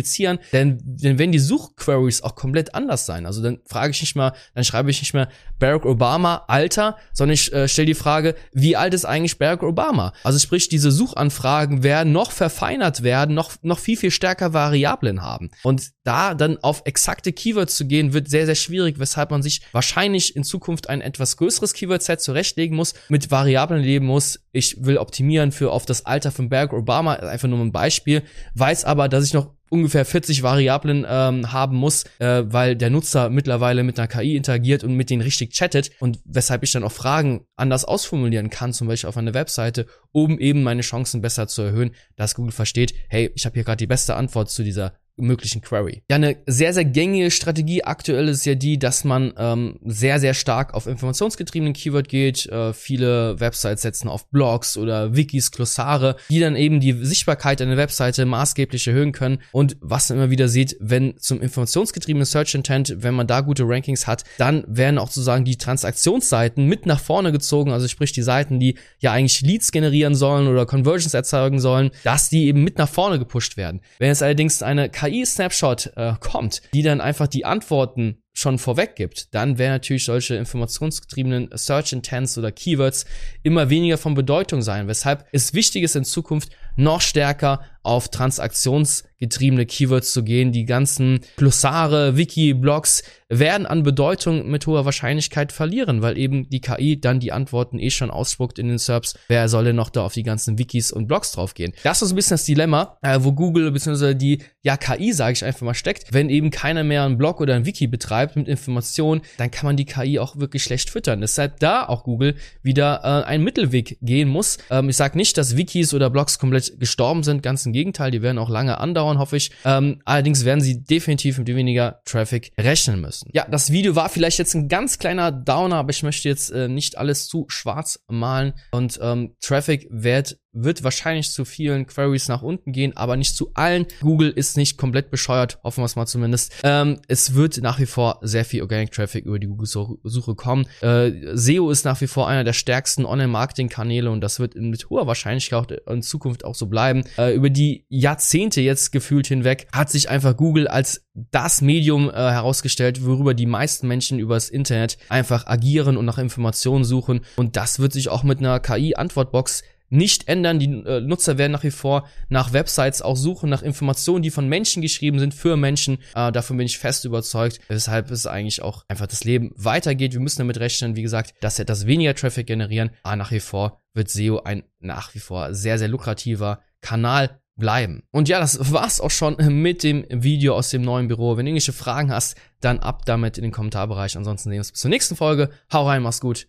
denn, 0.52 0.78
denn 0.82 1.18
wenn 1.18 1.32
die 1.32 1.38
Suchqueries 1.38 2.22
auch 2.22 2.34
komplett 2.34 2.74
anders 2.74 3.06
sein. 3.06 3.26
Also 3.26 3.42
dann 3.42 3.58
frage 3.66 3.92
ich 3.92 4.00
nicht 4.00 4.16
mal, 4.16 4.32
dann 4.54 4.64
schreibe 4.64 4.90
ich 4.90 5.00
nicht 5.00 5.14
mehr 5.14 5.28
Barack 5.58 5.86
Obama 5.86 6.44
Alter, 6.48 6.96
sondern 7.12 7.34
ich 7.34 7.52
äh, 7.52 7.68
stelle 7.68 7.86
die 7.86 7.94
Frage, 7.94 8.34
wie 8.52 8.76
alt 8.76 8.94
ist 8.94 9.04
eigentlich 9.04 9.38
Barack 9.38 9.62
Obama? 9.62 10.12
Also 10.24 10.38
sprich, 10.38 10.68
diese 10.68 10.90
Suchanfragen 10.90 11.82
werden 11.82 12.12
noch 12.12 12.30
verfeinert 12.30 13.02
werden, 13.02 13.34
noch, 13.34 13.52
noch 13.62 13.78
viel, 13.78 13.96
viel 13.96 14.10
stärker 14.10 14.52
Variablen 14.52 15.22
haben. 15.22 15.50
Und 15.62 15.90
da 16.04 16.34
dann 16.34 16.58
auf 16.58 16.82
exakte 16.84 17.32
Keywords 17.32 17.76
zu 17.76 17.86
gehen, 17.86 18.12
wird 18.12 18.28
sehr, 18.28 18.46
sehr 18.46 18.54
schwierig, 18.54 18.98
weshalb 18.98 19.30
man 19.30 19.42
sich 19.42 19.62
wahrscheinlich 19.72 20.36
in 20.36 20.44
Zukunft 20.44 20.88
ein 20.88 21.00
etwas 21.00 21.36
größeres 21.36 21.72
Keyword-Set 21.72 22.20
zurechtlegen 22.20 22.76
muss, 22.76 22.94
mit 23.08 23.30
Variablen 23.30 23.82
leben 23.82 24.06
muss. 24.06 24.40
Ich 24.52 24.84
will 24.84 24.98
optimieren 24.98 25.52
für 25.52 25.72
auf 25.72 25.86
das 25.86 26.06
Alter 26.06 26.30
von 26.30 26.48
Barack 26.48 26.72
Obama, 26.72 27.14
einfach 27.14 27.48
nur 27.48 27.60
ein 27.60 27.72
Beispiel, 27.72 28.22
weiß 28.54 28.84
aber, 28.84 29.08
dass 29.08 29.24
ich 29.24 29.34
noch 29.34 29.55
ungefähr 29.70 30.04
40 30.04 30.42
Variablen 30.42 31.06
ähm, 31.08 31.52
haben 31.52 31.76
muss, 31.76 32.04
äh, 32.18 32.44
weil 32.46 32.76
der 32.76 32.90
Nutzer 32.90 33.30
mittlerweile 33.30 33.82
mit 33.82 33.98
einer 33.98 34.08
KI 34.08 34.36
interagiert 34.36 34.84
und 34.84 34.94
mit 34.94 35.10
denen 35.10 35.22
richtig 35.22 35.52
chattet 35.52 35.90
und 36.00 36.20
weshalb 36.24 36.62
ich 36.62 36.72
dann 36.72 36.84
auch 36.84 36.92
Fragen 36.92 37.46
anders 37.56 37.84
ausformulieren 37.84 38.50
kann, 38.50 38.72
zum 38.72 38.88
Beispiel 38.88 39.08
auf 39.08 39.16
einer 39.16 39.34
Webseite, 39.34 39.86
um 40.12 40.38
eben 40.38 40.62
meine 40.62 40.82
Chancen 40.82 41.20
besser 41.20 41.48
zu 41.48 41.62
erhöhen, 41.62 41.92
dass 42.16 42.34
Google 42.34 42.52
versteht, 42.52 42.94
hey, 43.08 43.30
ich 43.34 43.44
habe 43.44 43.54
hier 43.54 43.64
gerade 43.64 43.78
die 43.78 43.86
beste 43.86 44.14
Antwort 44.14 44.50
zu 44.50 44.62
dieser 44.62 44.94
möglichen 45.16 45.60
Query. 45.60 46.02
Ja, 46.10 46.16
eine 46.16 46.36
sehr, 46.46 46.72
sehr 46.74 46.84
gängige 46.84 47.30
Strategie 47.30 47.84
aktuell 47.84 48.28
ist 48.28 48.44
ja 48.46 48.54
die, 48.54 48.78
dass 48.78 49.04
man 49.04 49.32
ähm, 49.36 49.78
sehr, 49.84 50.20
sehr 50.20 50.34
stark 50.34 50.74
auf 50.74 50.86
informationsgetriebenen 50.86 51.72
Keyword 51.72 52.08
geht. 52.08 52.46
Äh, 52.46 52.72
viele 52.72 53.40
Websites 53.40 53.82
setzen 53.82 54.08
auf 54.08 54.28
Blogs 54.30 54.76
oder 54.76 55.16
Wikis, 55.16 55.50
Glossare, 55.50 56.16
die 56.28 56.40
dann 56.40 56.56
eben 56.56 56.80
die 56.80 56.92
Sichtbarkeit 56.92 57.62
einer 57.62 57.76
Webseite 57.76 58.26
maßgeblich 58.26 58.86
erhöhen 58.86 59.12
können. 59.12 59.38
Und 59.52 59.76
was 59.80 60.08
man 60.08 60.18
immer 60.18 60.30
wieder 60.30 60.48
sieht, 60.48 60.76
wenn 60.80 61.16
zum 61.18 61.40
informationsgetriebenen 61.40 62.26
Search 62.26 62.54
Intent, 62.54 62.96
wenn 62.98 63.14
man 63.14 63.26
da 63.26 63.40
gute 63.40 63.64
Rankings 63.66 64.06
hat, 64.06 64.24
dann 64.38 64.64
werden 64.68 64.98
auch 64.98 65.08
sozusagen 65.08 65.44
die 65.44 65.56
Transaktionsseiten 65.56 66.66
mit 66.66 66.86
nach 66.86 67.00
vorne 67.00 67.32
gezogen, 67.32 67.72
also 67.72 67.88
sprich 67.88 68.12
die 68.12 68.22
Seiten, 68.22 68.60
die 68.60 68.76
ja 68.98 69.12
eigentlich 69.12 69.40
Leads 69.40 69.72
generieren 69.72 70.14
sollen 70.14 70.48
oder 70.48 70.66
Conversions 70.66 71.14
erzeugen 71.14 71.60
sollen, 71.60 71.90
dass 72.04 72.28
die 72.28 72.46
eben 72.46 72.62
mit 72.62 72.78
nach 72.78 72.88
vorne 72.88 73.18
gepusht 73.18 73.56
werden. 73.56 73.80
Wenn 73.98 74.10
es 74.10 74.22
allerdings 74.22 74.62
eine 74.62 74.88
KI-Snapshot 75.10 75.92
äh, 75.96 76.14
kommt, 76.20 76.62
die 76.74 76.82
dann 76.82 77.00
einfach 77.00 77.26
die 77.26 77.44
Antworten 77.44 78.22
schon 78.32 78.58
vorweg 78.58 78.96
gibt, 78.96 79.34
dann 79.34 79.56
wären 79.56 79.72
natürlich 79.72 80.04
solche 80.04 80.34
informationsgetriebenen 80.34 81.48
Search 81.54 81.94
Intents 81.94 82.36
oder 82.36 82.52
Keywords 82.52 83.06
immer 83.42 83.70
weniger 83.70 83.96
von 83.96 84.14
Bedeutung 84.14 84.60
sein, 84.60 84.88
weshalb 84.88 85.26
es 85.32 85.54
wichtig 85.54 85.82
ist 85.84 85.96
in 85.96 86.04
Zukunft 86.04 86.50
noch 86.76 87.00
stärker 87.00 87.62
auf 87.86 88.08
transaktionsgetriebene 88.08 89.64
Keywords 89.64 90.12
zu 90.12 90.24
gehen. 90.24 90.52
Die 90.52 90.64
ganzen 90.64 91.20
Glossare, 91.36 92.16
Wiki, 92.16 92.52
Blogs 92.52 93.02
werden 93.28 93.66
an 93.66 93.82
Bedeutung 93.82 94.48
mit 94.48 94.66
hoher 94.66 94.84
Wahrscheinlichkeit 94.84 95.52
verlieren, 95.52 96.00
weil 96.00 96.16
eben 96.16 96.48
die 96.48 96.60
KI 96.60 97.00
dann 97.00 97.18
die 97.18 97.32
Antworten 97.32 97.78
eh 97.78 97.90
schon 97.90 98.10
ausspuckt 98.10 98.58
in 98.58 98.68
den 98.68 98.78
SERPs. 98.78 99.14
Wer 99.28 99.48
soll 99.48 99.64
denn 99.64 99.76
noch 99.76 99.90
da 99.90 100.02
auf 100.02 100.14
die 100.14 100.22
ganzen 100.22 100.58
Wikis 100.58 100.92
und 100.92 101.08
Blogs 101.08 101.32
draufgehen? 101.32 101.72
Das 101.82 102.02
ist 102.02 102.08
so 102.08 102.14
ein 102.14 102.16
bisschen 102.16 102.34
das 102.34 102.44
Dilemma, 102.44 102.98
äh, 103.02 103.18
wo 103.22 103.32
Google 103.32 103.70
bzw. 103.72 104.14
die 104.14 104.42
ja 104.62 104.76
KI, 104.76 105.12
sage 105.12 105.32
ich 105.32 105.44
einfach 105.44 105.62
mal, 105.62 105.74
steckt. 105.74 106.12
Wenn 106.12 106.28
eben 106.28 106.50
keiner 106.50 106.84
mehr 106.84 107.04
einen 107.04 107.18
Blog 107.18 107.40
oder 107.40 107.54
ein 107.54 107.66
Wiki 107.66 107.86
betreibt 107.86 108.36
mit 108.36 108.48
Informationen, 108.48 109.22
dann 109.38 109.50
kann 109.50 109.66
man 109.66 109.76
die 109.76 109.86
KI 109.86 110.18
auch 110.18 110.36
wirklich 110.36 110.62
schlecht 110.62 110.90
füttern. 110.90 111.20
Deshalb 111.20 111.58
da 111.60 111.86
auch 111.86 112.04
Google 112.04 112.36
wieder 112.62 113.00
äh, 113.02 113.26
einen 113.26 113.44
Mittelweg 113.44 113.98
gehen 114.02 114.28
muss. 114.28 114.58
Ähm, 114.70 114.88
ich 114.88 114.96
sage 114.96 115.16
nicht, 115.16 115.36
dass 115.36 115.56
Wikis 115.56 115.94
oder 115.94 116.10
Blogs 116.10 116.38
komplett 116.38 116.78
gestorben 116.78 117.24
sind, 117.24 117.42
ganz 117.42 117.66
im 117.66 117.72
Gegenteil, 117.76 118.10
die 118.10 118.22
werden 118.22 118.38
auch 118.38 118.48
lange 118.48 118.78
andauern, 118.80 119.18
hoffe 119.18 119.36
ich. 119.36 119.50
Ähm, 119.64 120.00
allerdings 120.04 120.44
werden 120.44 120.62
sie 120.62 120.82
definitiv 120.82 121.36
mit 121.38 121.48
weniger 121.48 122.00
Traffic 122.06 122.52
rechnen 122.58 123.00
müssen. 123.00 123.28
Ja, 123.32 123.46
das 123.50 123.70
Video 123.70 123.94
war 123.94 124.08
vielleicht 124.08 124.38
jetzt 124.38 124.54
ein 124.54 124.68
ganz 124.68 124.98
kleiner 124.98 125.30
Downer, 125.30 125.76
aber 125.76 125.90
ich 125.90 126.02
möchte 126.02 126.28
jetzt 126.28 126.50
äh, 126.50 126.68
nicht 126.68 126.96
alles 126.96 127.28
zu 127.28 127.44
schwarz 127.48 128.00
malen 128.08 128.54
und 128.70 128.98
ähm, 129.02 129.36
Traffic 129.40 129.86
wird 129.90 130.38
wird 130.56 130.82
wahrscheinlich 130.82 131.30
zu 131.30 131.44
vielen 131.44 131.86
Queries 131.86 132.28
nach 132.28 132.42
unten 132.42 132.72
gehen, 132.72 132.96
aber 132.96 133.16
nicht 133.16 133.36
zu 133.36 133.50
allen. 133.54 133.86
Google 134.00 134.30
ist 134.30 134.56
nicht 134.56 134.76
komplett 134.78 135.10
bescheuert, 135.10 135.58
hoffen 135.62 135.82
wir 135.82 135.86
es 135.86 135.96
mal 135.96 136.06
zumindest. 136.06 136.52
Ähm, 136.62 137.00
es 137.08 137.34
wird 137.34 137.58
nach 137.58 137.78
wie 137.78 137.86
vor 137.86 138.18
sehr 138.22 138.44
viel 138.44 138.62
Organic 138.62 138.92
Traffic 138.92 139.24
über 139.24 139.38
die 139.38 139.46
Google-Suche 139.46 140.34
kommen. 140.34 140.66
Äh, 140.80 141.12
SEO 141.34 141.70
ist 141.70 141.84
nach 141.84 142.00
wie 142.00 142.06
vor 142.06 142.28
einer 142.28 142.44
der 142.44 142.52
stärksten 142.52 143.04
Online-Marketing-Kanäle 143.04 144.10
und 144.10 144.20
das 144.20 144.40
wird 144.40 144.54
mit 144.56 144.88
hoher 144.90 145.06
Wahrscheinlichkeit 145.06 145.56
auch 145.86 145.92
in 145.92 146.02
Zukunft 146.02 146.44
auch 146.44 146.54
so 146.54 146.66
bleiben. 146.66 147.04
Äh, 147.18 147.34
über 147.34 147.50
die 147.50 147.84
Jahrzehnte 147.88 148.60
jetzt 148.60 148.92
gefühlt 148.92 149.26
hinweg 149.26 149.68
hat 149.72 149.90
sich 149.90 150.08
einfach 150.08 150.36
Google 150.36 150.68
als 150.68 151.06
das 151.14 151.62
Medium 151.62 152.10
äh, 152.10 152.12
herausgestellt, 152.12 153.04
worüber 153.04 153.34
die 153.34 153.46
meisten 153.46 153.88
Menschen 153.88 154.18
übers 154.18 154.50
Internet 154.50 154.98
einfach 155.08 155.46
agieren 155.46 155.96
und 155.96 156.04
nach 156.04 156.18
Informationen 156.18 156.84
suchen. 156.84 157.20
Und 157.36 157.56
das 157.56 157.78
wird 157.78 157.92
sich 157.92 158.08
auch 158.08 158.22
mit 158.22 158.38
einer 158.38 158.60
KI-Antwortbox 158.60 159.62
nicht 159.88 160.28
ändern. 160.28 160.58
Die 160.58 160.66
äh, 160.66 161.00
Nutzer 161.00 161.38
werden 161.38 161.52
nach 161.52 161.62
wie 161.62 161.70
vor 161.70 162.08
nach 162.28 162.52
Websites 162.52 163.02
auch 163.02 163.16
suchen, 163.16 163.50
nach 163.50 163.62
Informationen, 163.62 164.22
die 164.22 164.30
von 164.30 164.48
Menschen 164.48 164.82
geschrieben 164.82 165.18
sind, 165.18 165.34
für 165.34 165.56
Menschen. 165.56 165.98
Äh, 166.14 166.32
davon 166.32 166.56
bin 166.56 166.66
ich 166.66 166.78
fest 166.78 167.04
überzeugt, 167.04 167.60
weshalb 167.68 168.10
es 168.10 168.26
eigentlich 168.26 168.62
auch 168.62 168.84
einfach 168.88 169.06
das 169.06 169.24
Leben 169.24 169.52
weitergeht. 169.56 170.12
Wir 170.12 170.20
müssen 170.20 170.38
damit 170.38 170.58
rechnen, 170.58 170.96
wie 170.96 171.02
gesagt, 171.02 171.34
dass 171.40 171.58
etwas 171.58 171.86
weniger 171.86 172.14
Traffic 172.14 172.46
generieren, 172.46 172.90
aber 173.02 173.16
nach 173.16 173.30
wie 173.30 173.40
vor 173.40 173.82
wird 173.94 174.10
SEO 174.10 174.42
ein 174.42 174.64
nach 174.78 175.14
wie 175.14 175.20
vor 175.20 175.54
sehr, 175.54 175.78
sehr 175.78 175.88
lukrativer 175.88 176.60
Kanal 176.80 177.40
bleiben. 177.56 178.02
Und 178.10 178.28
ja, 178.28 178.38
das 178.38 178.72
war's 178.72 179.00
auch 179.00 179.10
schon 179.10 179.36
mit 179.62 179.82
dem 179.82 180.04
Video 180.10 180.54
aus 180.54 180.70
dem 180.70 180.82
neuen 180.82 181.08
Büro. 181.08 181.36
Wenn 181.36 181.46
du 181.46 181.50
irgendwelche 181.50 181.72
Fragen 181.72 182.12
hast, 182.12 182.36
dann 182.60 182.78
ab 182.78 183.04
damit 183.06 183.38
in 183.38 183.42
den 183.42 183.52
Kommentarbereich. 183.52 184.16
Ansonsten 184.16 184.50
sehen 184.50 184.56
wir 184.56 184.60
uns 184.60 184.72
bis 184.72 184.80
zur 184.80 184.90
nächsten 184.90 185.16
Folge. 185.16 185.50
Hau 185.72 185.86
rein, 185.86 186.02
mach's 186.02 186.20
gut. 186.20 186.46